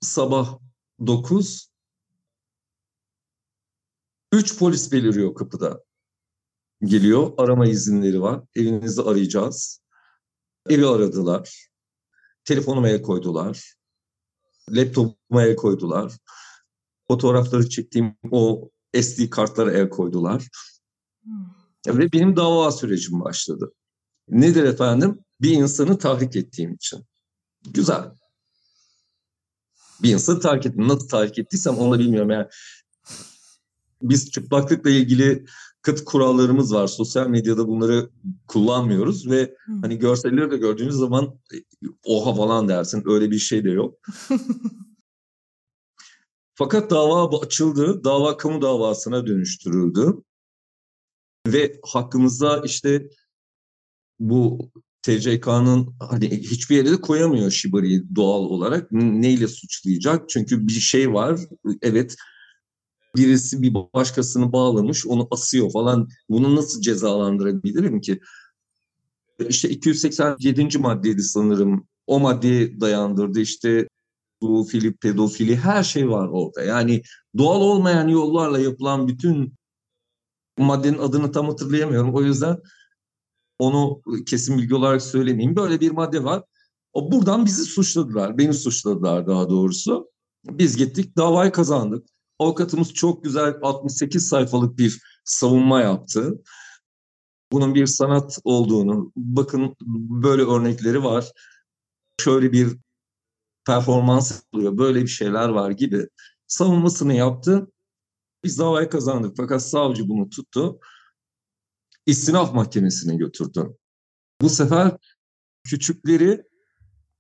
[0.01, 0.59] sabah
[1.07, 1.71] dokuz
[4.33, 5.85] üç polis beliriyor kapıda.
[6.85, 8.43] Geliyor arama izinleri var.
[8.57, 9.81] Evinizi arayacağız.
[10.69, 11.69] Evi aradılar.
[12.45, 13.75] Telefonuma el koydular.
[14.71, 16.13] Laptopuma el koydular.
[17.09, 18.71] Fotoğrafları çektiğim o
[19.03, 20.49] SD kartlara el koydular.
[21.23, 21.99] Hmm.
[21.99, 23.73] Ve benim dava sürecim başladı.
[24.29, 25.25] Nedir efendim?
[25.41, 27.07] bir insanı tahrik ettiğim için.
[27.71, 28.05] Güzel.
[30.03, 30.89] Bir insanı tahrik ettim.
[30.89, 32.31] Nasıl tahrik ettiysem onu da bilmiyorum.
[32.31, 32.47] Yani
[34.03, 35.45] biz çıplaklıkla ilgili
[35.83, 36.87] kıt kurallarımız var.
[36.87, 38.11] Sosyal medyada bunları
[38.47, 39.83] kullanmıyoruz ve hmm.
[39.83, 41.57] hani görselleri de gördüğünüz zaman e,
[42.05, 43.03] oha falan dersin.
[43.07, 43.99] Öyle bir şey de yok.
[46.55, 48.05] Fakat dava açıldı.
[48.05, 50.23] Dava kamu davasına dönüştürüldü.
[51.47, 53.09] Ve hakkımızda işte
[54.19, 54.71] bu
[55.05, 58.93] TCK'nın hani hiçbir yere de koyamıyor Shibari'yi doğal olarak.
[58.93, 60.29] Neyle suçlayacak?
[60.29, 61.41] Çünkü bir şey var.
[61.83, 62.17] Evet
[63.17, 66.09] birisi bir başkasını bağlamış onu asıyor falan.
[66.29, 68.21] Bunu nasıl cezalandırabilirim ki?
[69.49, 70.79] İşte 287.
[70.79, 71.89] maddeydi sanırım.
[72.07, 73.41] O maddeyi dayandırdı.
[73.41, 73.89] İşte
[74.71, 76.63] filip pedofili her şey var orada.
[76.63, 77.03] Yani
[77.39, 79.55] doğal olmayan yollarla yapılan bütün
[80.59, 82.15] maddenin adını tam hatırlayamıyorum.
[82.15, 82.59] O yüzden
[83.59, 85.57] onu kesin bilgi olarak söylemeyeyim.
[85.57, 86.43] Böyle bir madde var.
[86.93, 88.39] O buradan bizi suçladılar.
[88.39, 90.11] Beni suçladılar daha doğrusu.
[90.45, 92.07] Biz gittik davayı kazandık.
[92.39, 96.43] Avukatımız çok güzel 68 sayfalık bir savunma yaptı.
[97.53, 99.77] Bunun bir sanat olduğunu, bakın
[100.23, 101.33] böyle örnekleri var.
[102.21, 102.79] Şöyle bir
[103.67, 106.09] performans oluyor, böyle bir şeyler var gibi
[106.47, 107.73] savunmasını yaptı.
[108.45, 110.79] Biz davayı kazandık fakat savcı bunu tuttu.
[112.07, 113.77] İstinaf mahkemesine götürdü.
[114.41, 114.97] Bu sefer
[115.65, 116.43] küçükleri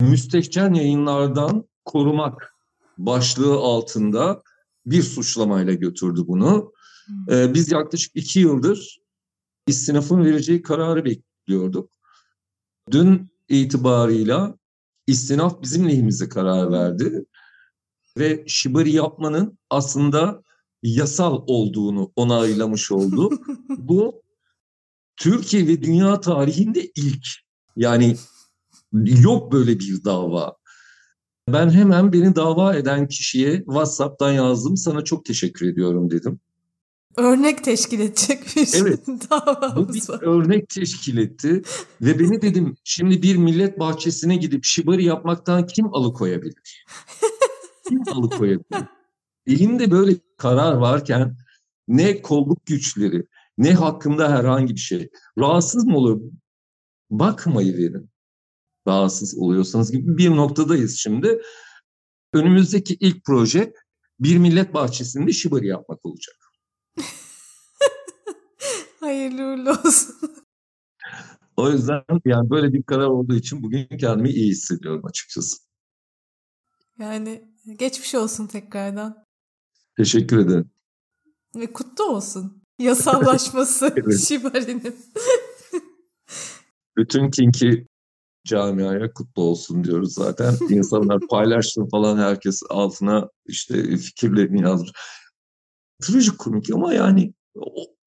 [0.01, 2.55] müstehcen yayınlardan korumak
[2.99, 4.43] başlığı altında
[4.87, 6.73] bir suçlamayla götürdü bunu.
[7.07, 7.35] Hmm.
[7.35, 9.01] Ee, biz yaklaşık iki yıldır
[9.67, 11.91] istinafın vereceği kararı bekliyorduk.
[12.91, 14.59] Dün itibarıyla
[15.07, 17.25] istinaf bizim lehimize karar verdi
[18.19, 20.43] ve şibari yapmanın aslında
[20.83, 23.31] yasal olduğunu onaylamış oldu.
[23.79, 24.24] Bu
[25.17, 27.27] Türkiye ve dünya tarihinde ilk.
[27.77, 28.17] Yani
[29.05, 30.57] yok böyle bir dava.
[31.49, 34.77] Ben hemen beni dava eden kişiye WhatsApp'tan yazdım.
[34.77, 36.41] Sana çok teşekkür ediyorum dedim.
[37.17, 40.23] Örnek teşkil edecek bir evet, davamız bu bir var.
[40.23, 41.63] örnek teşkil etti.
[42.01, 46.87] Ve beni dedim şimdi bir millet bahçesine gidip şibari yapmaktan kim alıkoyabilir?
[47.89, 48.85] kim alıkoyabilir?
[49.47, 51.37] Elimde böyle karar varken
[51.89, 53.27] ne kolluk güçleri
[53.59, 55.11] ne hakkında herhangi bir şey.
[55.39, 56.21] Rahatsız mı olur?
[57.11, 58.11] Bakmayı verin
[58.87, 61.43] rahatsız oluyorsanız gibi bir noktadayız şimdi.
[62.33, 63.73] Önümüzdeki ilk proje
[64.21, 66.37] bir millet bahçesinde şibari yapmak olacak.
[69.01, 70.17] Hayırlı uğurlu olsun.
[71.57, 75.57] O yüzden yani böyle bir karar olduğu için bugün kendimi iyi hissediyorum açıkçası.
[76.99, 79.27] Yani geçmiş olsun tekrardan.
[79.97, 80.71] Teşekkür ederim.
[81.57, 84.19] Ve kutlu olsun yasallaşması evet.
[84.19, 84.97] Şibari'nin.
[86.97, 87.87] Bütün kinki
[88.45, 90.55] camiaya kutlu olsun diyoruz zaten.
[90.69, 94.93] İnsanlar paylaşsın falan herkes altına işte fikirlerini yazmış.
[96.39, 97.35] komik ama yani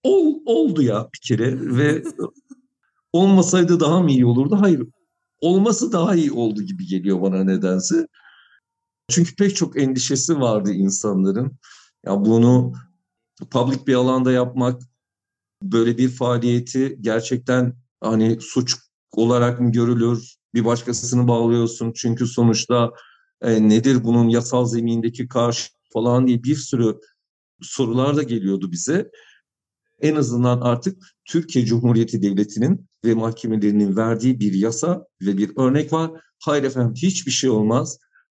[0.03, 2.03] ol, oldu ya bir kere ve
[3.13, 4.57] olmasaydı daha mı iyi olurdu?
[4.61, 4.87] Hayır.
[5.41, 8.07] Olması daha iyi oldu gibi geliyor bana nedense.
[9.09, 11.57] Çünkü pek çok endişesi vardı insanların.
[12.05, 12.73] Ya bunu
[13.51, 14.81] public bir alanda yapmak,
[15.63, 18.75] böyle bir faaliyeti gerçekten hani suç
[19.11, 20.35] olarak mı görülür?
[20.53, 22.91] Bir başkasını bağlıyorsun çünkü sonuçta
[23.41, 26.99] e, nedir bunun yasal zemindeki karşı falan diye bir sürü
[27.61, 29.11] sorular da geliyordu bize.
[30.01, 36.11] En azından artık Türkiye Cumhuriyeti Devleti'nin ve mahkemelerinin verdiği bir yasa ve bir örnek var.
[36.39, 37.97] Hayır efendim hiçbir şey olmaz.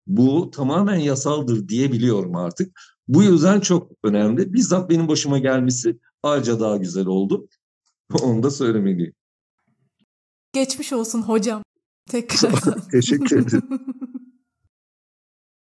[0.08, 2.80] Bu tamamen yasaldır diyebiliyorum artık.
[3.08, 4.54] Bu yüzden çok önemli.
[4.54, 7.48] Bizzat benim başıma gelmesi ayrıca daha güzel oldu.
[8.22, 9.14] Onu da söylemeliyim.
[10.54, 11.64] Geçmiş olsun hocam.
[12.10, 12.52] Tekrar.
[12.92, 13.70] Teşekkür ederim.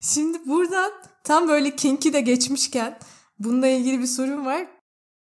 [0.01, 0.91] Şimdi buradan
[1.23, 2.99] tam böyle kinki de geçmişken
[3.39, 4.67] bununla ilgili bir sorun var.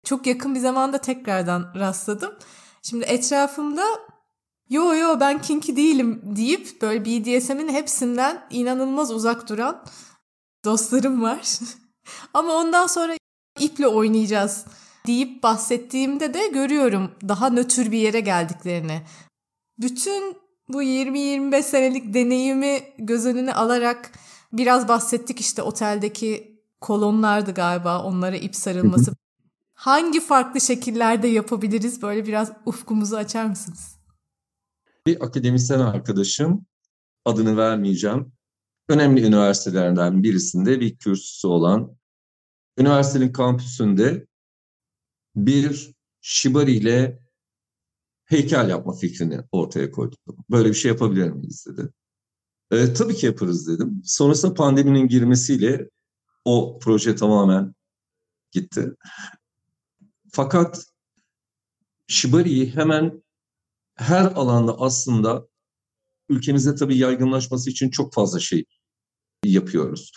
[0.05, 2.35] Çok yakın bir zamanda tekrardan rastladım.
[2.83, 3.85] Şimdi etrafımda
[4.69, 9.85] yo yo ben kinki değilim deyip böyle BDSM'in hepsinden inanılmaz uzak duran
[10.65, 11.59] dostlarım var.
[12.35, 13.17] Ama ondan sonra
[13.61, 14.65] iple oynayacağız
[15.07, 19.03] deyip bahsettiğimde de görüyorum daha nötr bir yere geldiklerini
[19.79, 20.37] bütün
[20.69, 24.13] bu 20-25 senelik deneyimi göz önüne alarak
[24.53, 29.13] biraz bahsettik işte oteldeki kolonlardı galiba onlara ip sarılması.
[29.75, 32.03] Hangi farklı şekillerde yapabiliriz?
[32.03, 33.99] Böyle biraz ufkumuzu açar mısınız?
[35.07, 36.67] Bir akademisyen arkadaşım,
[37.25, 38.33] adını vermeyeceğim,
[38.89, 41.97] önemli üniversitelerden birisinde bir kürsüsü olan,
[42.79, 44.27] üniversitenin kampüsünde
[45.37, 47.19] bir şibari ile
[48.25, 50.19] heykel yapma fikrini ortaya koydum.
[50.51, 51.89] Böyle bir şey yapabilir miyiz dedi.
[52.71, 54.03] E, tabii ki yaparız dedim.
[54.05, 55.91] Sonrasında pandeminin girmesiyle
[56.45, 57.75] o proje tamamen
[58.53, 58.93] gitti.
[60.33, 60.87] Fakat
[62.07, 63.23] Shibari'yi hemen
[63.95, 65.49] her alanda aslında
[66.29, 68.65] ülkemizde tabii yaygınlaşması için çok fazla şey
[69.45, 70.13] yapıyoruz.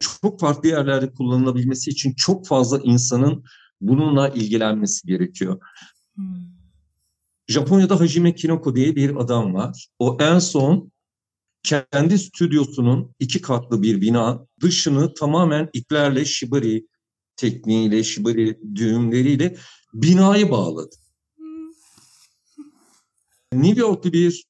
[0.00, 3.44] Çok farklı yerlerde kullanılabilmesi için çok fazla insanın
[3.80, 5.60] bununla ilgilenmesi gerekiyor.
[6.14, 6.58] Hmm.
[7.48, 9.88] Japonya'da Hajime Kinoko diye bir adam var.
[9.98, 10.92] O en son
[11.62, 16.86] kendi stüdyosunun iki katlı bir bina dışını tamamen iplerle shibari
[17.36, 19.56] tekniğiyle, shibari düğümleriyle
[19.94, 20.96] binayı bağladı.
[23.52, 24.44] New York'ta bir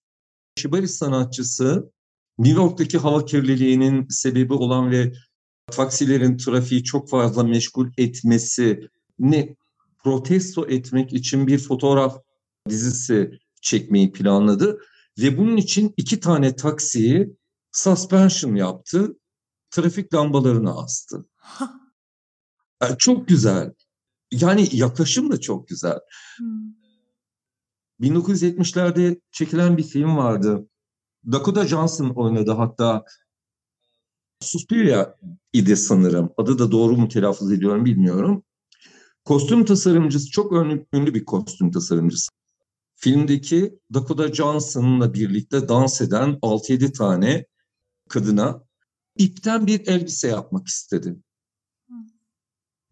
[0.59, 1.93] shibari sanatçısı
[2.39, 5.13] New York'taki hava kirliliğinin sebebi olan ve
[5.71, 9.57] taksilerin trafiği çok fazla meşgul etmesi ne
[10.05, 12.23] protesto etmek için bir fotoğraf
[12.69, 14.79] dizisi çekmeyi planladı
[15.19, 17.37] ve bunun için iki tane taksiyi
[17.73, 19.17] suspension yaptı,
[19.71, 21.27] trafik lambalarını astı.
[22.83, 23.73] Yani çok güzel.
[24.33, 25.99] Yani yaklaşım da çok güzel.
[26.37, 26.78] Hmm.
[28.01, 30.69] 1970'lerde çekilen bir film vardı.
[31.33, 33.05] Dakota Johnson oynadı hatta.
[34.41, 35.15] Suspiria
[35.53, 36.31] idi sanırım.
[36.37, 38.45] Adı da doğru mu telaffuz ediyorum bilmiyorum.
[39.25, 42.29] Kostüm tasarımcısı çok ünlü, ünlü bir kostüm tasarımcısı.
[42.95, 47.47] Filmdeki Dakota Johnson'la birlikte dans eden 6-7 tane
[48.09, 48.63] kadına
[49.17, 51.17] ipten bir elbise yapmak istedi.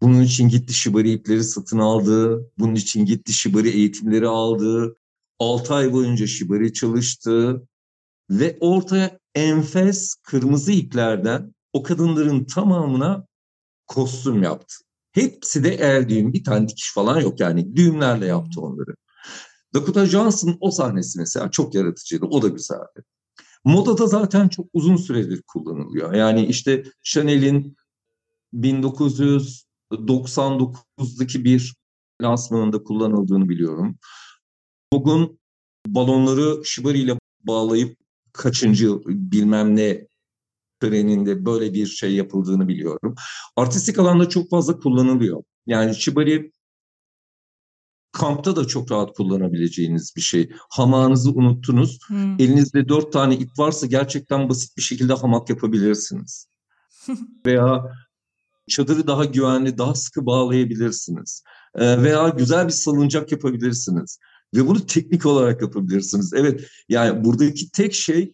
[0.01, 2.51] Bunun için gitti şibari ipleri satın aldı.
[2.57, 4.97] Bunun için gitti şibari eğitimleri aldı.
[5.39, 7.67] 6 ay boyunca şibari çalıştı.
[8.29, 13.27] Ve ortaya enfes kırmızı iplerden o kadınların tamamına
[13.87, 14.75] kostüm yaptı.
[15.11, 16.33] Hepsi de el düğüm.
[16.33, 17.75] Bir tane dikiş falan yok yani.
[17.75, 18.95] Düğümlerle yaptı onları.
[19.73, 22.25] Dakota Johnson o sahnesi mesela çok yaratıcıydı.
[22.25, 23.03] O da güzeldi.
[23.63, 26.13] Modada zaten çok uzun süredir kullanılıyor.
[26.13, 27.77] Yani işte Chanel'in
[29.91, 31.75] 1999'daki bir
[32.21, 33.97] lansmanında kullanıldığını biliyorum.
[34.93, 35.39] Bugün
[35.87, 37.97] balonları Shibari ile bağlayıp
[38.33, 40.07] kaçıncı bilmem ne
[40.79, 43.15] töreninde böyle bir şey yapıldığını biliyorum.
[43.55, 45.43] Artistik alanda çok fazla kullanılıyor.
[45.65, 46.51] Yani Shibari
[48.11, 50.49] kampta da çok rahat kullanabileceğiniz bir şey.
[50.69, 51.99] Hamağınızı unuttunuz.
[52.07, 52.35] Hmm.
[52.39, 56.47] Elinizde dört tane ip varsa gerçekten basit bir şekilde hamak yapabilirsiniz.
[57.45, 57.83] Veya
[58.67, 61.43] çadırı daha güvenli, daha sıkı bağlayabilirsiniz.
[61.75, 64.19] Ee, veya güzel bir salıncak yapabilirsiniz.
[64.55, 66.33] Ve bunu teknik olarak yapabilirsiniz.
[66.33, 68.33] Evet yani buradaki tek şey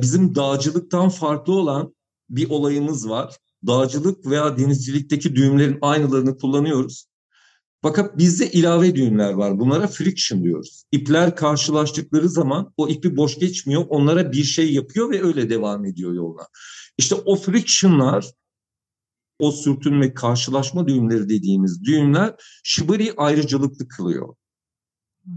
[0.00, 1.94] bizim dağcılıktan farklı olan
[2.30, 3.36] bir olayımız var.
[3.66, 7.06] Dağcılık veya denizcilikteki düğümlerin aynılarını kullanıyoruz.
[7.82, 9.60] Fakat bizde ilave düğümler var.
[9.60, 10.84] Bunlara friction diyoruz.
[10.92, 13.84] İpler karşılaştıkları zaman o ipi boş geçmiyor.
[13.88, 16.46] Onlara bir şey yapıyor ve öyle devam ediyor yoluna.
[16.98, 18.26] İşte o frictionlar,
[19.42, 24.34] o sürtünme, karşılaşma düğümleri dediğimiz düğümler shibari ayrıcalıklı kılıyor.
[25.24, 25.32] Hmm.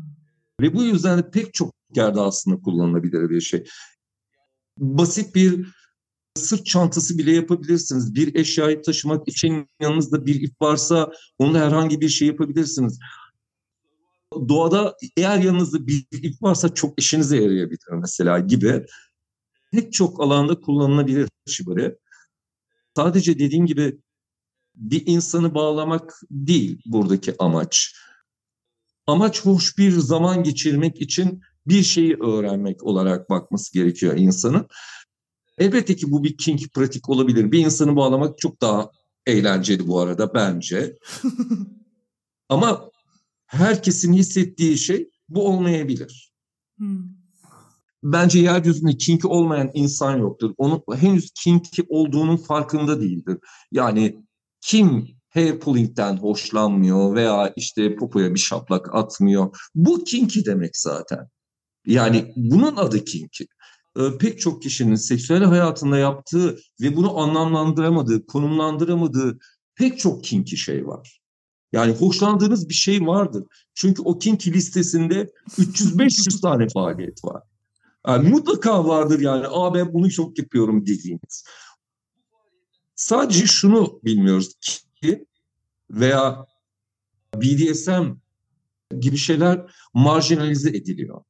[0.61, 3.63] Ve bu yüzden de pek çok yerde aslında kullanılabilir bir şey.
[4.77, 5.67] Basit bir
[6.35, 8.15] sırt çantası bile yapabilirsiniz.
[8.15, 12.99] Bir eşyayı taşımak için yanınızda bir ip varsa onunla herhangi bir şey yapabilirsiniz.
[14.49, 18.85] Doğada eğer yanınızda bir ip varsa çok işinize yarayabilir mesela gibi.
[19.71, 21.95] Pek çok alanda kullanılabilir şibari.
[22.95, 23.99] Sadece dediğim gibi
[24.75, 27.95] bir insanı bağlamak değil buradaki amaç.
[29.07, 34.67] Amaç hoş bir zaman geçirmek için bir şeyi öğrenmek olarak bakması gerekiyor insanın.
[35.57, 37.51] Elbette ki bu bir kink pratik olabilir.
[37.51, 38.91] Bir insanı bağlamak çok daha
[39.25, 40.97] eğlenceli bu arada bence.
[42.49, 42.91] Ama
[43.45, 46.33] herkesin hissettiği şey bu olmayabilir.
[46.77, 47.14] Hmm.
[48.05, 50.53] Bence yeryüzünde kinki olmayan insan yoktur.
[50.57, 53.37] Onun henüz kinki olduğunun farkında değildir.
[53.71, 54.25] Yani
[54.61, 59.57] kim hair pulling'den hoşlanmıyor veya işte popoya bir şaplak atmıyor.
[59.75, 61.27] Bu kinki demek zaten.
[61.87, 63.47] Yani bunun adı kinki.
[63.99, 69.39] Ee, pek çok kişinin seksüel hayatında yaptığı ve bunu anlamlandıramadığı, konumlandıramadığı
[69.75, 71.21] pek çok kinki şey var.
[71.71, 73.43] Yani hoşlandığınız bir şey vardır.
[73.75, 77.41] Çünkü o kinki listesinde 300-500 tane faaliyet var.
[78.07, 79.47] Yani mutlaka vardır yani.
[79.47, 81.45] Aa ben bunu çok yapıyorum dediğiniz.
[82.95, 84.53] Sadece şunu bilmiyoruz
[85.01, 85.25] ki
[85.89, 86.45] veya
[87.35, 88.03] BDSM
[88.99, 91.21] gibi şeyler marjinalize ediliyor.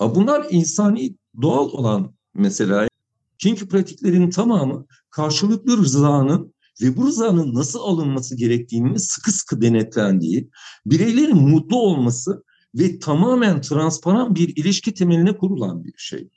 [0.00, 2.88] Bunlar insani doğal olan mesela.
[3.38, 10.50] Çünkü pratiklerin tamamı karşılıklı rızanın ve bu rızanın nasıl alınması gerektiğini sıkı sıkı denetlendiği,
[10.86, 12.44] bireylerin mutlu olması
[12.74, 16.28] ve tamamen transparan bir ilişki temeline kurulan bir şey.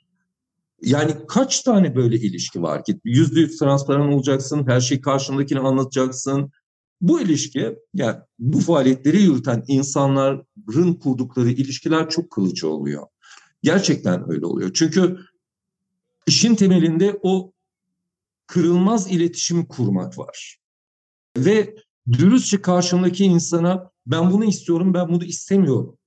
[0.82, 3.00] Yani kaç tane böyle ilişki var ki?
[3.04, 6.50] Yüzde yüz transparan olacaksın, her şeyi karşındakine anlatacaksın.
[7.00, 13.06] Bu ilişki, yani bu faaliyetleri yürüten insanların kurdukları ilişkiler çok kılıcı oluyor.
[13.62, 14.70] Gerçekten öyle oluyor.
[14.74, 15.18] Çünkü
[16.26, 17.52] işin temelinde o
[18.46, 20.58] kırılmaz iletişim kurmak var.
[21.36, 21.76] Ve
[22.12, 25.98] dürüstçe karşımdaki insana ben bunu istiyorum, ben bunu istemiyorum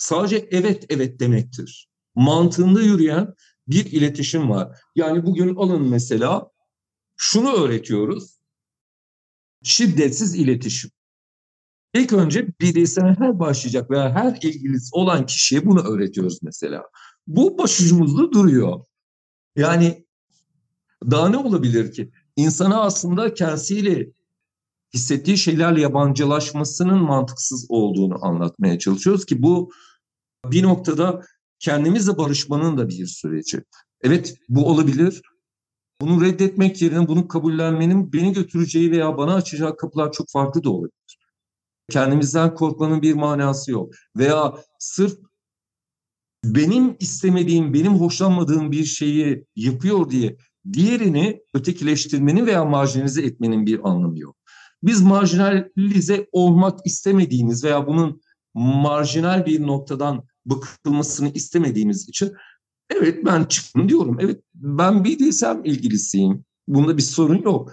[0.00, 1.88] sadece evet evet demektir.
[2.14, 3.34] Mantığında yürüyen
[3.68, 4.78] bir iletişim var.
[4.96, 6.50] Yani bugün alın mesela
[7.16, 8.38] şunu öğretiyoruz.
[9.62, 10.90] Şiddetsiz iletişim.
[11.94, 16.82] İlk önce bireysel her başlayacak veya her ilgilisi olan kişiye bunu öğretiyoruz mesela.
[17.26, 18.84] Bu başucumuzda duruyor.
[19.56, 20.06] Yani
[21.10, 22.10] daha ne olabilir ki?
[22.36, 24.10] İnsana aslında kendisiyle
[24.94, 29.70] hissettiği şeylerle yabancılaşmasının mantıksız olduğunu anlatmaya çalışıyoruz ki bu
[30.46, 31.22] bir noktada
[31.58, 33.64] kendimizle barışmanın da bir süreci.
[34.02, 35.22] Evet bu olabilir.
[36.00, 41.18] Bunu reddetmek yerine bunu kabullenmenin beni götüreceği veya bana açacağı kapılar çok farklı da olabilir.
[41.90, 43.94] Kendimizden korkmanın bir manası yok.
[44.16, 45.18] Veya sırf
[46.44, 50.36] benim istemediğim, benim hoşlanmadığım bir şeyi yapıyor diye
[50.72, 54.36] diğerini ötekileştirmenin veya marjinalize etmenin bir anlamı yok.
[54.82, 58.20] Biz marjinalize olmak istemediğimiz veya bunun
[58.54, 62.32] marjinal bir noktadan bakılmasını istemediğimiz için
[62.90, 64.16] evet ben çıktım diyorum.
[64.20, 66.44] Evet ben BDSM ilgilisiyim.
[66.68, 67.72] Bunda bir sorun yok.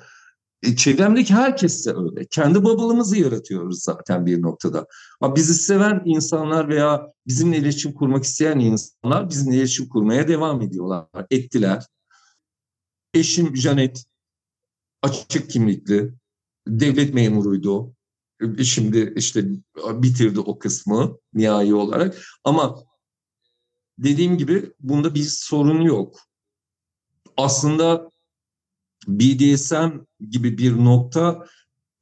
[0.63, 2.25] E, çevremdeki herkes de öyle.
[2.25, 4.87] Kendi babalığımızı yaratıyoruz zaten bir noktada.
[5.21, 11.05] Ama bizi seven insanlar veya bizimle iletişim kurmak isteyen insanlar bizimle iletişim kurmaya devam ediyorlar.
[11.31, 11.85] Ettiler.
[13.13, 14.05] Eşim Janet
[15.01, 16.13] açık kimlikli,
[16.67, 17.96] devlet memuruydu.
[18.57, 19.45] E, şimdi işte
[19.83, 22.21] bitirdi o kısmı nihai olarak.
[22.43, 22.83] Ama
[23.97, 26.19] dediğim gibi bunda bir sorun yok.
[27.37, 28.11] Aslında
[29.07, 29.97] BDSM
[30.29, 31.45] gibi bir nokta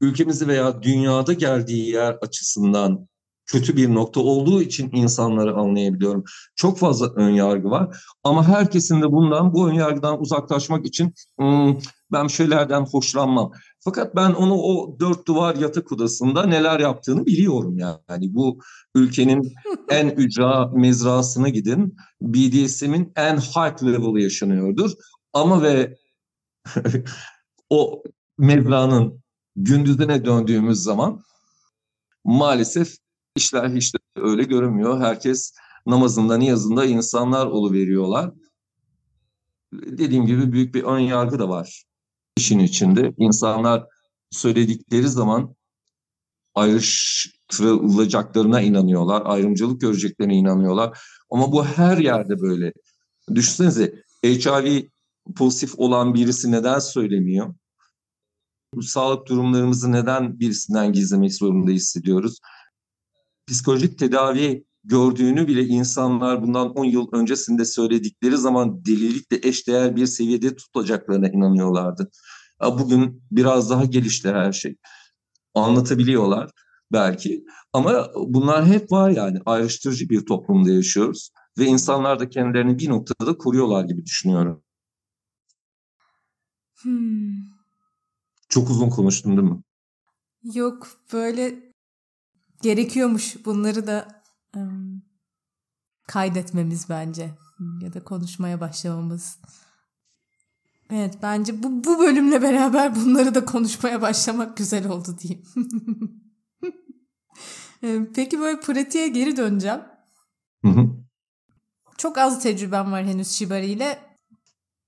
[0.01, 3.07] ülkemizde veya dünyada geldiği yer açısından
[3.45, 6.23] kötü bir nokta olduğu için insanları anlayabiliyorum.
[6.55, 11.77] Çok fazla ön yargı var ama herkesin de bundan bu ön yargıdan uzaklaşmak için hmm,
[12.11, 13.51] ben şeylerden hoşlanmam.
[13.85, 18.33] Fakat ben onu o dört duvar yatak odasında neler yaptığını biliyorum yani.
[18.33, 18.59] Bu
[18.95, 19.53] ülkenin
[19.89, 21.97] en ücra mezrasına gidin.
[22.21, 24.91] BDSM'in en high level yaşanıyordur.
[25.33, 25.97] Ama ve
[27.69, 28.03] o
[28.37, 29.23] mezranın
[29.55, 31.21] gündüzüne döndüğümüz zaman
[32.23, 32.95] maalesef
[33.35, 34.99] işler hiç de öyle görünmüyor.
[34.99, 35.53] Herkes
[35.85, 38.31] namazında niyazında insanlar veriyorlar.
[39.73, 41.85] Dediğim gibi büyük bir ön yargı da var
[42.37, 43.13] işin içinde.
[43.17, 43.83] İnsanlar
[44.31, 45.55] söyledikleri zaman
[46.55, 50.99] ayrıştırılacaklarına inanıyorlar, ayrımcılık göreceklerine inanıyorlar.
[51.29, 52.73] Ama bu her yerde böyle.
[53.35, 54.81] Düşünsenize HIV
[55.35, 57.55] pozitif olan birisi neden söylemiyor?
[58.81, 62.39] Sağlık durumlarımızı neden birisinden gizlemek zorunda hissediyoruz?
[63.47, 70.55] Psikolojik tedavi gördüğünü bile insanlar bundan 10 yıl öncesinde söyledikleri zaman delilikle eşdeğer bir seviyede
[70.55, 72.09] tutacaklarına inanıyorlardı.
[72.61, 74.75] Bugün biraz daha gelişti her şey.
[75.53, 76.51] Anlatabiliyorlar
[76.91, 82.89] belki ama bunlar hep var yani ayrıştırıcı bir toplumda yaşıyoruz ve insanlar da kendilerini bir
[82.89, 84.63] noktada koruyorlar gibi düşünüyorum.
[86.81, 87.33] Hmm.
[88.49, 89.61] Çok uzun konuştum değil mi?
[90.43, 91.71] Yok böyle
[92.61, 94.24] gerekiyormuş bunları da
[96.07, 97.29] kaydetmemiz bence
[97.81, 99.39] ya da konuşmaya başlamamız.
[100.89, 105.45] Evet bence bu, bu bölümle beraber bunları da konuşmaya başlamak güzel oldu diyeyim.
[108.15, 109.81] Peki böyle pratiğe geri döneceğim.
[110.61, 110.89] Hı hı.
[111.97, 113.99] Çok az tecrübem var henüz Shibari ile.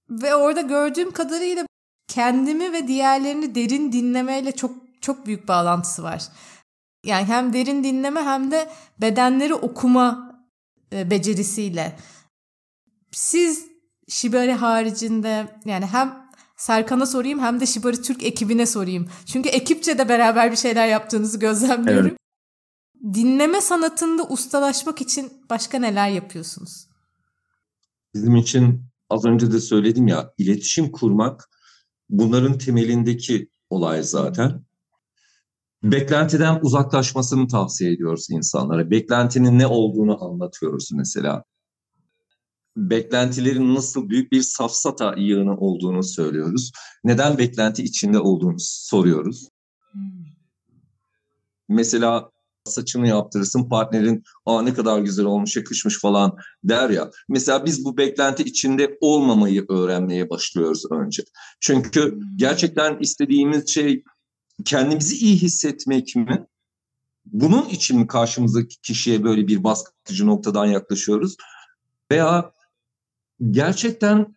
[0.09, 1.65] Ve orada gördüğüm kadarıyla
[2.07, 6.27] kendimi ve diğerlerini derin dinlemeyle çok çok büyük bağlantısı var.
[7.03, 8.69] Yani hem derin dinleme hem de
[9.01, 10.35] bedenleri okuma
[10.93, 11.97] e, becerisiyle.
[13.11, 13.67] Siz
[14.07, 16.27] Shibari haricinde yani hem
[16.57, 19.09] Serkan'a sorayım hem de Shibari Türk ekibine sorayım.
[19.25, 22.07] Çünkü ekipçe de beraber bir şeyler yaptığınızı gözlemliyorum.
[22.07, 22.17] Evet.
[23.13, 26.87] Dinleme sanatında ustalaşmak için başka neler yapıyorsunuz?
[28.13, 31.49] Bizim için az önce de söyledim ya iletişim kurmak
[32.09, 34.66] bunların temelindeki olay zaten.
[35.83, 38.91] Beklentiden uzaklaşmasını tavsiye ediyoruz insanlara.
[38.91, 41.43] Beklentinin ne olduğunu anlatıyoruz mesela.
[42.77, 46.71] Beklentilerin nasıl büyük bir safsata yığını olduğunu söylüyoruz.
[47.03, 49.49] Neden beklenti içinde olduğunu soruyoruz.
[49.91, 50.01] Hmm.
[51.69, 52.31] Mesela
[52.65, 57.11] saçını yaptırırsın partnerin aa ne kadar güzel olmuş yakışmış falan der ya.
[57.29, 61.23] Mesela biz bu beklenti içinde olmamayı öğrenmeye başlıyoruz önce.
[61.59, 62.21] Çünkü hmm.
[62.35, 64.03] gerçekten istediğimiz şey
[64.65, 66.47] kendimizi iyi hissetmek mi?
[67.25, 71.35] Bunun için mi karşımızdaki kişiye böyle bir baskıcı noktadan yaklaşıyoruz?
[72.11, 72.51] Veya
[73.51, 74.35] gerçekten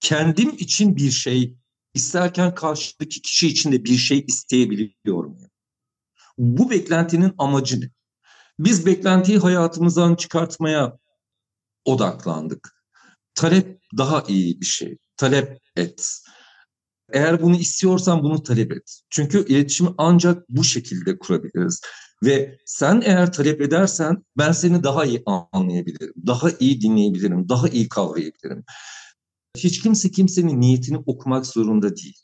[0.00, 1.56] kendim için bir şey
[1.94, 5.38] isterken karşıdaki kişi için de bir şey isteyebiliyorum.
[6.38, 7.90] Bu beklentinin amacı ne?
[8.58, 10.98] Biz beklentiyi hayatımızdan çıkartmaya
[11.84, 12.76] odaklandık.
[13.34, 14.98] Talep daha iyi bir şey.
[15.16, 16.22] Talep et.
[17.12, 19.00] Eğer bunu istiyorsan bunu talep et.
[19.10, 21.80] Çünkü iletişimi ancak bu şekilde kurabiliriz.
[22.24, 27.88] Ve sen eğer talep edersen ben seni daha iyi anlayabilirim, daha iyi dinleyebilirim, daha iyi
[27.88, 28.64] kavrayabilirim.
[29.56, 32.16] Hiç kimse kimsenin niyetini okumak zorunda değil.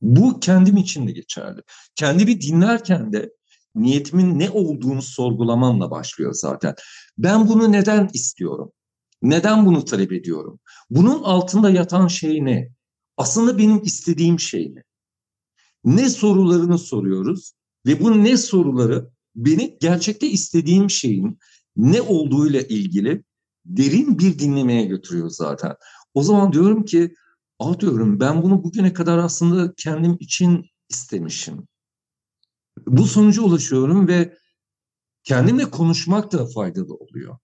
[0.00, 1.60] Bu kendim için de geçerli.
[1.94, 3.30] Kendimi dinlerken de
[3.74, 6.74] niyetimin ne olduğunu sorgulamamla başlıyor zaten.
[7.18, 8.72] Ben bunu neden istiyorum?
[9.22, 10.60] Neden bunu talep ediyorum?
[10.90, 12.68] Bunun altında yatan şey ne?
[13.20, 14.82] Aslında benim istediğim şey ne?
[15.84, 17.52] Ne sorularını soruyoruz
[17.86, 21.38] ve bu ne soruları beni gerçekte istediğim şeyin
[21.76, 23.24] ne olduğuyla ilgili
[23.64, 25.76] derin bir dinlemeye götürüyor zaten.
[26.14, 27.14] O zaman diyorum ki,
[27.58, 31.68] ah diyorum ben bunu bugüne kadar aslında kendim için istemişim.
[32.86, 34.36] Bu sonuca ulaşıyorum ve
[35.24, 37.38] kendimle konuşmak da faydalı oluyor.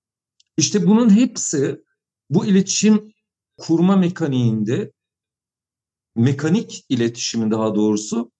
[0.57, 1.85] İşte bunun hepsi
[2.31, 3.13] bu iletişim
[3.57, 4.93] kurma mekaniğinde,
[6.17, 8.33] mekanik iletişimin daha doğrusu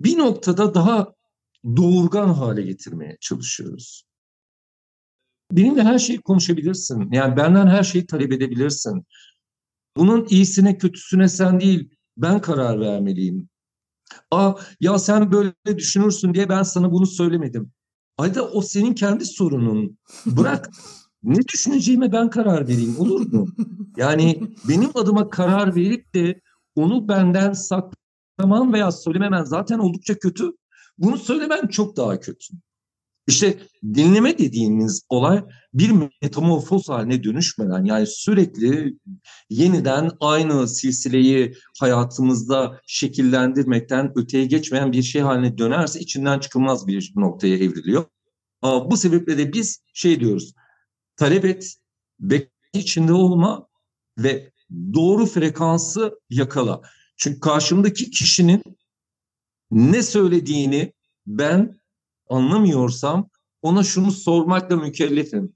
[0.00, 1.14] bir noktada daha
[1.76, 4.06] doğurgan hale getirmeye çalışıyoruz.
[5.52, 7.12] Benimle her şeyi konuşabilirsin.
[7.12, 9.06] Yani benden her şeyi talep edebilirsin.
[9.96, 13.48] Bunun iyisine kötüsüne sen değil ben karar vermeliyim.
[14.30, 17.72] Aa ya sen böyle düşünürsün diye ben sana bunu söylemedim.
[18.18, 19.98] Ayda o senin kendi sorunun.
[20.26, 20.70] Bırak
[21.22, 23.48] ne düşüneceğime ben karar vereyim olur mu?
[23.96, 26.40] Yani benim adıma karar verip de
[26.76, 30.52] onu benden saklaman veya söylememen zaten oldukça kötü.
[30.98, 32.54] Bunu söylemen çok daha kötü.
[33.26, 38.98] İşte dinleme dediğimiz olay bir metamorfoz haline dönüşmeden yani sürekli
[39.50, 47.56] yeniden aynı silsileyi hayatımızda şekillendirmekten öteye geçmeyen bir şey haline dönerse içinden çıkılmaz bir noktaya
[47.56, 48.04] evriliyor.
[48.62, 50.54] Bu sebeple de biz şey diyoruz,
[51.16, 51.76] talep et,
[52.20, 53.68] bekle içinde olma
[54.18, 56.82] ve doğru frekansı yakala.
[57.16, 58.62] Çünkü karşımdaki kişinin
[59.70, 60.92] ne söylediğini
[61.26, 61.80] ben
[62.28, 63.28] anlamıyorsam
[63.62, 65.52] ona şunu sormakla mükellefim.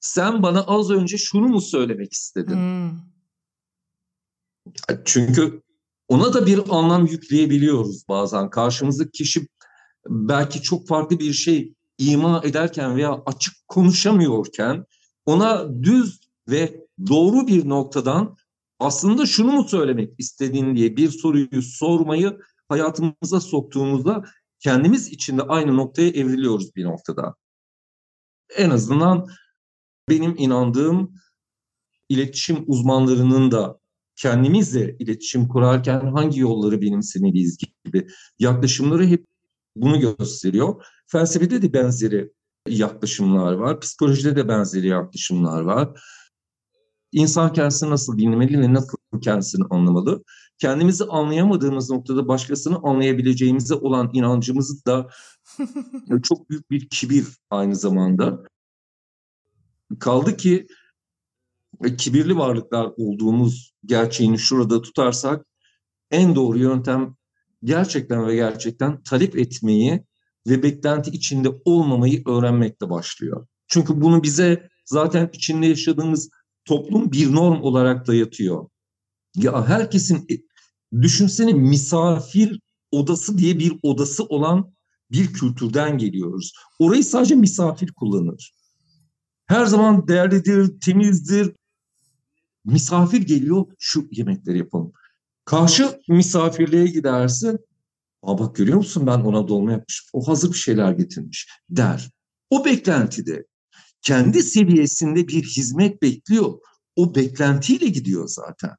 [0.00, 2.54] Sen bana az önce şunu mu söylemek istedin?
[2.54, 2.90] Hmm.
[5.04, 5.62] Çünkü
[6.08, 8.50] ona da bir anlam yükleyebiliyoruz bazen.
[8.50, 9.48] Karşımızdaki kişi
[10.08, 14.84] belki çok farklı bir şey ima ederken veya açık konuşamıyorken
[15.26, 18.36] ona düz ve doğru bir noktadan
[18.78, 22.38] aslında şunu mu söylemek istediğin diye bir soruyu sormayı
[22.68, 24.24] hayatımıza soktuğumuzda
[24.58, 27.34] kendimiz içinde aynı noktaya evriliyoruz bir noktada.
[28.56, 29.26] En azından
[30.08, 31.14] benim inandığım
[32.08, 33.80] iletişim uzmanlarının da
[34.16, 39.26] kendimizle iletişim kurarken hangi yolları benimsemeliyiz gibi yaklaşımları hep
[39.76, 40.86] bunu gösteriyor.
[41.06, 42.32] Felsefede de benzeri
[42.68, 46.00] yaklaşımlar var, psikolojide de benzeri yaklaşımlar var.
[47.12, 50.24] İnsan kendisini nasıl dinlemeli ve nasıl kendisini anlamalı
[50.60, 55.08] kendimizi anlayamadığımız noktada başkasını anlayabileceğimize olan inancımız da
[56.22, 58.44] çok büyük bir kibir aynı zamanda.
[59.98, 60.66] Kaldı ki
[61.84, 65.46] e, kibirli varlıklar olduğumuz gerçeğini şurada tutarsak
[66.10, 67.16] en doğru yöntem
[67.64, 70.04] gerçekten ve gerçekten talep etmeyi
[70.46, 73.46] ve beklenti içinde olmamayı öğrenmekle başlıyor.
[73.68, 76.30] Çünkü bunu bize zaten içinde yaşadığımız
[76.64, 78.68] toplum bir norm olarak dayatıyor.
[79.36, 80.26] Ya herkesin
[81.02, 84.74] Düşünsene misafir odası diye bir odası olan
[85.10, 86.52] bir kültürden geliyoruz.
[86.78, 88.52] Orayı sadece misafir kullanır.
[89.46, 91.52] Her zaman değerlidir, temizdir.
[92.64, 94.92] Misafir geliyor, şu yemekleri yapalım.
[95.44, 97.58] Karşı misafirliğe gidersin.
[98.22, 100.08] Aa bak görüyor musun ben ona dolma yapmışım.
[100.12, 102.10] O hazır bir şeyler getirmiş der.
[102.50, 103.46] O beklentide
[104.02, 106.58] kendi seviyesinde bir hizmet bekliyor.
[106.96, 108.70] O beklentiyle gidiyor zaten.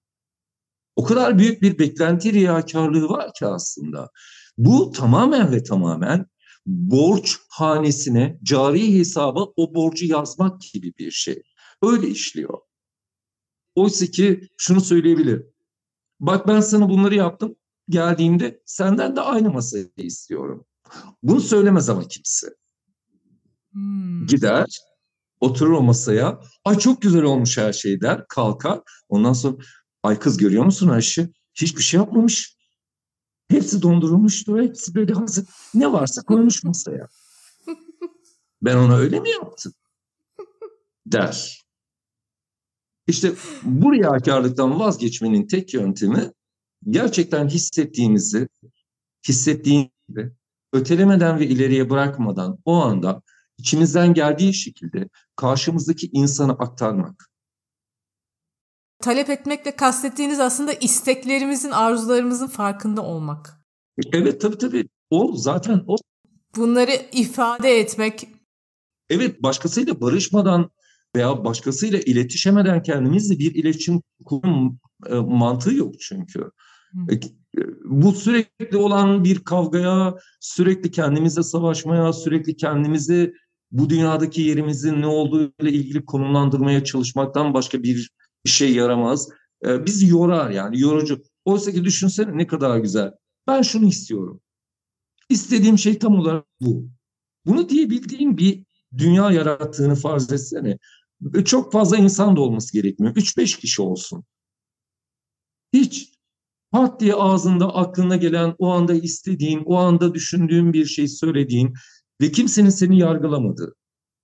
[0.95, 4.09] O kadar büyük bir beklenti riyakarlığı var ki aslında.
[4.57, 6.25] Bu tamamen ve tamamen
[6.65, 11.43] borç hanesine, cari hesaba o borcu yazmak gibi bir şey.
[11.83, 12.59] Öyle işliyor.
[13.75, 15.43] Oysa ki şunu söyleyebilir.
[16.19, 17.55] Bak ben sana bunları yaptım.
[17.89, 20.65] Geldiğimde senden de aynı masayı istiyorum.
[21.23, 22.47] Bunu söylemez ama kimse.
[23.71, 24.27] Hmm.
[24.27, 24.65] Gider,
[25.41, 26.39] oturur o masaya.
[26.65, 28.81] Ay çok güzel olmuş her şey der, kalkar.
[29.09, 29.57] Ondan sonra
[30.03, 31.29] Ay kız görüyor musun Ayşe?
[31.55, 32.57] Hiçbir şey yapmamış.
[33.47, 34.61] Hepsi dondurulmuştu.
[34.61, 35.45] Hepsi böyle hazır.
[35.73, 37.07] Ne varsa koymuş masaya.
[38.61, 39.73] Ben ona öyle mi yaptım?
[41.05, 41.65] Der.
[43.07, 43.33] İşte
[43.63, 46.31] bu riyakarlıktan vazgeçmenin tek yöntemi
[46.89, 48.47] gerçekten hissettiğimizi,
[49.27, 50.35] hissettiğimizi
[50.73, 53.21] ötelemeden ve ileriye bırakmadan o anda
[53.61, 57.29] içimizden geldiği şekilde karşımızdaki insana aktarmak.
[59.01, 63.61] Talep etmekle kastettiğiniz aslında isteklerimizin, arzularımızın farkında olmak.
[64.13, 64.89] Evet tabii tabii.
[65.09, 65.95] O zaten o.
[66.55, 68.27] Bunları ifade etmek.
[69.09, 70.69] Evet başkasıyla barışmadan
[71.15, 74.71] veya başkasıyla iletişemeden kendimizle bir iletişim kurma
[75.07, 76.51] e, mantığı yok çünkü.
[77.11, 77.19] E,
[77.85, 83.33] bu sürekli olan bir kavgaya, sürekli kendimizle savaşmaya, sürekli kendimizi
[83.71, 88.11] bu dünyadaki yerimizin ne olduğu ile ilgili konumlandırmaya çalışmaktan başka bir
[88.45, 89.29] şey yaramaz.
[89.65, 91.21] E, bizi yorar yani yorucu.
[91.45, 93.11] Oysa ki düşünsene ne kadar güzel.
[93.47, 94.41] Ben şunu istiyorum.
[95.29, 96.85] İstediğim şey tam olarak bu.
[97.45, 98.63] Bunu diyebildiğin bir
[98.97, 100.77] dünya yarattığını farz etsene.
[101.45, 103.15] Çok fazla insan da olması gerekmiyor.
[103.15, 104.23] 3-5 kişi olsun.
[105.73, 106.13] Hiç
[106.71, 111.73] pat diye ağzında aklına gelen, o anda istediğin, o anda düşündüğün bir şey söylediğin
[112.21, 113.75] ve kimsenin seni yargılamadığı.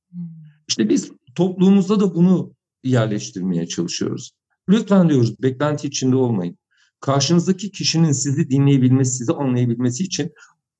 [0.09, 0.19] Hmm.
[0.67, 4.31] İşte biz toplumumuzda da bunu yerleştirmeye çalışıyoruz.
[4.69, 6.57] Lütfen diyoruz beklenti içinde olmayın.
[6.99, 10.33] Karşınızdaki kişinin sizi dinleyebilmesi, sizi anlayabilmesi için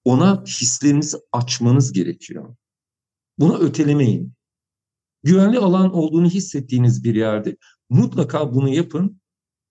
[0.06, 2.56] ona hislerinizi açmanız gerekiyor.
[3.40, 4.34] Bunu ötelemeyin.
[5.24, 7.58] Güvenli alan olduğunu hissettiğiniz bir yerde
[7.90, 9.22] mutlaka bunu yapın.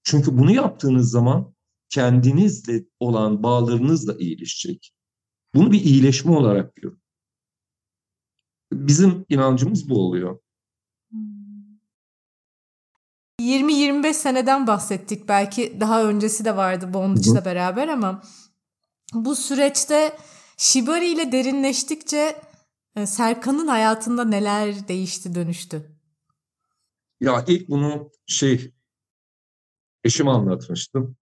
[0.02, 1.54] Çünkü bunu yaptığınız zaman
[1.88, 4.92] kendinizle olan bağlarınız da iyileşecek.
[5.54, 7.02] Bunu bir iyileşme olarak görün.
[8.72, 10.38] Bizim inancımız bu oluyor.
[13.40, 15.28] 20-25 seneden bahsettik.
[15.28, 18.22] Belki daha öncesi de vardı Bondage beraber ama
[19.14, 20.16] bu süreçte
[20.56, 22.42] Shibari ile derinleştikçe
[22.96, 25.96] e, Serkan'ın hayatında neler değişti, dönüştü?
[27.20, 28.72] Ya ilk bunu şey
[30.04, 31.16] eşim anlatmıştım.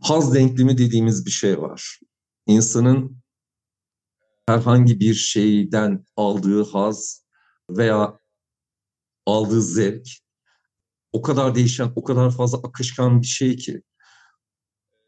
[0.00, 2.00] Haz denklemi dediğimiz bir şey var.
[2.46, 3.22] İnsanın
[4.48, 7.24] herhangi bir şeyden aldığı haz
[7.70, 8.18] veya
[9.26, 10.08] aldığı zevk
[11.12, 13.82] o kadar değişen, o kadar fazla akışkan bir şey ki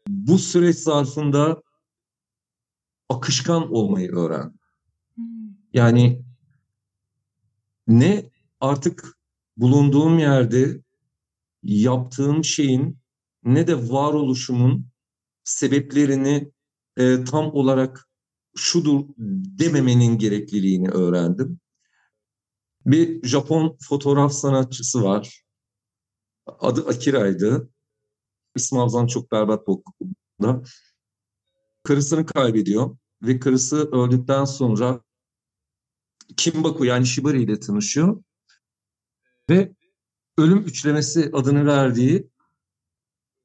[0.07, 1.61] bu süreç zarfında
[3.09, 4.59] akışkan olmayı öğren.
[5.15, 5.25] Hmm.
[5.73, 6.21] Yani
[7.87, 8.29] ne
[8.59, 9.17] artık
[9.57, 10.81] bulunduğum yerde
[11.63, 12.97] yaptığım şeyin
[13.43, 14.87] ne de varoluşumun
[15.43, 16.51] sebeplerini
[16.97, 18.10] e, tam olarak
[18.55, 19.03] şudur
[19.59, 21.59] dememenin gerekliliğini öğrendim.
[22.85, 25.43] Bir Japon fotoğraf sanatçısı var.
[26.45, 27.69] Adı Akira'ydı.
[28.55, 30.63] İsmi hafızam çok berbat bu okulda.
[31.83, 35.01] Karısını kaybediyor ve karısı öldükten sonra
[36.37, 38.23] Kimbaku yani Shibari ile tanışıyor.
[39.49, 39.75] Ve
[40.37, 42.29] ölüm üçlemesi adını verdiği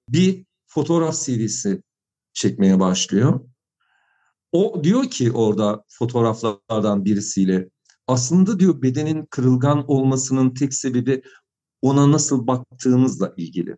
[0.08, 1.82] bir fotoğraf serisi
[2.32, 3.40] çekmeye başlıyor.
[4.52, 7.68] O diyor ki orada fotoğraflardan birisiyle
[8.06, 11.22] aslında diyor bedenin kırılgan olmasının tek sebebi
[11.82, 13.70] ona nasıl baktığımızla ilgili.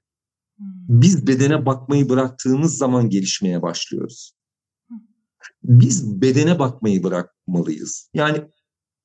[0.57, 0.67] Hmm.
[0.89, 4.33] Biz bedene bakmayı bıraktığımız zaman gelişmeye başlıyoruz.
[5.63, 8.11] Biz bedene bakmayı bırakmalıyız.
[8.15, 8.45] Yani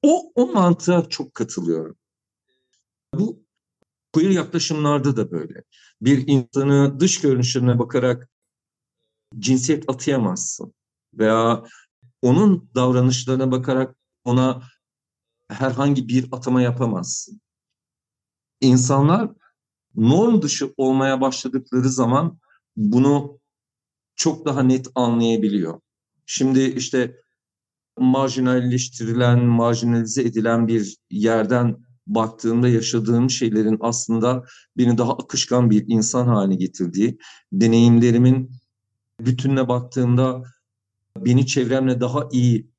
[0.02, 1.96] o, o mantığa çok katılıyorum.
[3.16, 3.44] Bu
[4.14, 5.64] queer yaklaşımlarda da böyle.
[6.02, 8.30] Bir insanı dış görünüşlerine bakarak
[9.40, 10.74] cinsiyet atayamazsın.
[11.18, 11.64] Veya
[12.22, 13.96] onun davranışlarına bakarak
[14.26, 14.64] ona
[15.48, 17.42] herhangi bir atama yapamazsın.
[18.62, 19.32] İnsanlar
[19.96, 22.40] norm dışı olmaya başladıkları zaman
[22.76, 23.40] bunu
[24.16, 25.82] çok daha net anlayabiliyor.
[26.26, 27.18] Şimdi işte
[27.98, 34.46] marjinalleştirilen, marjinalize edilen bir yerden baktığımda yaşadığım şeylerin aslında
[34.78, 37.18] beni daha akışkan bir insan haline getirdiği,
[37.52, 38.52] deneyimlerimin
[39.20, 40.44] bütününe baktığımda
[41.18, 42.74] beni çevremle daha iyi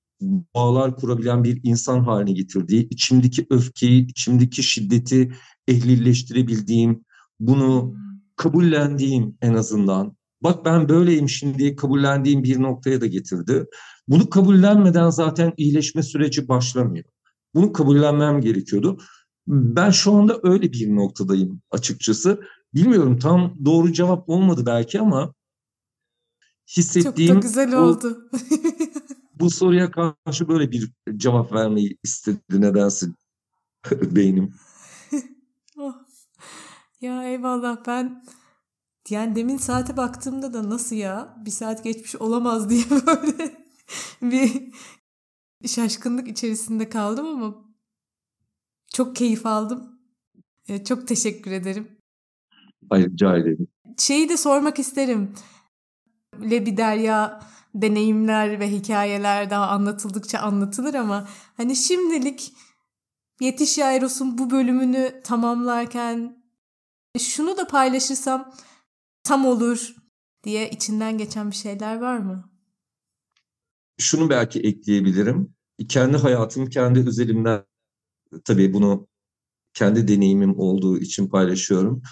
[0.54, 5.32] bağlar kurabilen bir insan haline getirdiği, içimdeki öfkeyi, içimdeki şiddeti
[5.68, 7.04] ehlileştirebildiğim,
[7.40, 7.94] bunu
[8.36, 10.16] kabullendiğim en azından.
[10.42, 13.66] Bak ben böyleyim şimdi kabullendiğim bir noktaya da getirdi.
[14.08, 17.04] Bunu kabullenmeden zaten iyileşme süreci başlamıyor.
[17.54, 18.98] Bunu kabullenmem gerekiyordu.
[19.46, 22.40] Ben şu anda öyle bir noktadayım açıkçası.
[22.74, 25.34] Bilmiyorum tam doğru cevap olmadı belki ama
[26.68, 27.34] hissettiğim...
[27.34, 28.30] Çok da güzel oldu.
[29.40, 33.06] bu soruya karşı böyle bir cevap vermeyi istedi nedense
[33.92, 34.54] beynim.
[35.78, 35.94] oh.
[37.00, 38.24] Ya eyvallah ben
[39.10, 43.64] yani demin saate baktığımda da nasıl ya bir saat geçmiş olamaz diye böyle
[44.22, 44.72] bir
[45.68, 47.54] şaşkınlık içerisinde kaldım ama
[48.92, 50.00] çok keyif aldım.
[50.68, 51.88] Ee, çok teşekkür ederim.
[52.90, 53.68] Hayır rica ederim.
[53.98, 55.34] Şeyi de sormak isterim.
[56.50, 57.40] Lebi Derya
[57.74, 62.52] deneyimler ve hikayeler daha anlatıldıkça anlatılır ama hani şimdilik
[63.40, 66.44] Yetiş Yairos'un bu bölümünü tamamlarken
[67.18, 68.54] şunu da paylaşırsam
[69.22, 69.94] tam olur
[70.44, 72.50] diye içinden geçen bir şeyler var mı?
[73.98, 75.54] Şunu belki ekleyebilirim.
[75.88, 77.64] Kendi hayatım, kendi özelimden
[78.44, 79.08] tabii bunu
[79.74, 82.02] kendi deneyimim olduğu için paylaşıyorum.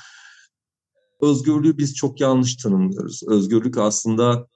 [1.23, 3.23] Özgürlüğü biz çok yanlış tanımlıyoruz.
[3.29, 4.49] Özgürlük aslında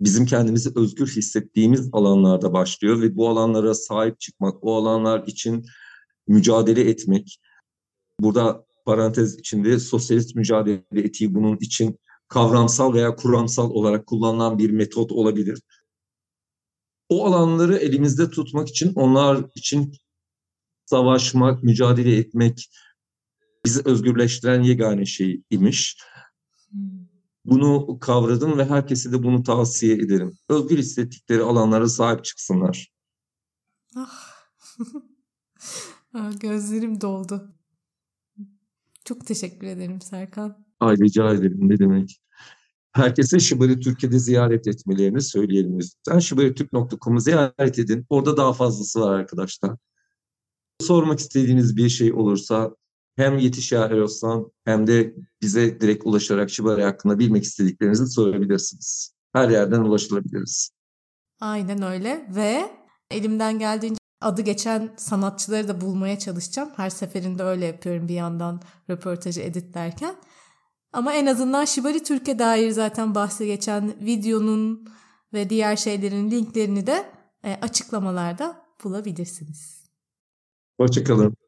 [0.00, 5.66] bizim kendimizi özgür hissettiğimiz alanlarda başlıyor ve bu alanlara sahip çıkmak, o alanlar için
[6.28, 7.40] mücadele etmek.
[8.20, 11.98] Burada parantez içinde sosyalist mücadele etiği bunun için
[12.28, 15.62] kavramsal veya kuramsal olarak kullanılan bir metot olabilir.
[17.08, 19.92] O alanları elimizde tutmak için onlar için
[20.86, 22.70] savaşmak, mücadele etmek
[23.64, 25.98] bizi özgürleştiren yegane şey imiş.
[27.44, 30.38] Bunu kavradım ve herkese de bunu tavsiye ederim.
[30.48, 32.92] Özgür hissettikleri alanlara sahip çıksınlar.
[33.96, 34.32] Ah.
[36.14, 37.54] ah gözlerim doldu.
[39.04, 40.66] Çok teşekkür ederim Serkan.
[40.80, 42.22] Ay rica ederim ne demek.
[42.92, 46.18] Herkese Şıbari Türkiye'de ziyaret etmelerini söyleyelim lütfen.
[46.18, 48.06] şıbaritürk.com'u ziyaret edin.
[48.08, 49.76] Orada daha fazlası var arkadaşlar.
[50.80, 52.76] Sormak istediğiniz bir şey olursa
[53.16, 59.14] hem Yetiş Ya Eroslan hem de bize direkt ulaşarak Şibari hakkında bilmek istediklerinizi sorabilirsiniz.
[59.32, 60.70] Her yerden ulaşılabiliriz.
[61.40, 62.70] Aynen öyle ve
[63.10, 66.70] elimden geldiğince adı geçen sanatçıları da bulmaya çalışacağım.
[66.76, 68.60] Her seferinde öyle yapıyorum bir yandan
[68.90, 70.16] röportajı editlerken.
[70.92, 74.88] Ama en azından Şibari Türkiye dair zaten bahse geçen videonun
[75.32, 77.12] ve diğer şeylerin linklerini de
[77.44, 79.90] e, açıklamalarda bulabilirsiniz.
[80.80, 81.41] Hoşçakalın.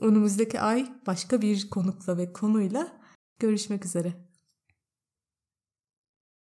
[0.00, 3.00] Önümüzdeki ay başka bir konukla ve konuyla
[3.38, 4.31] görüşmek üzere.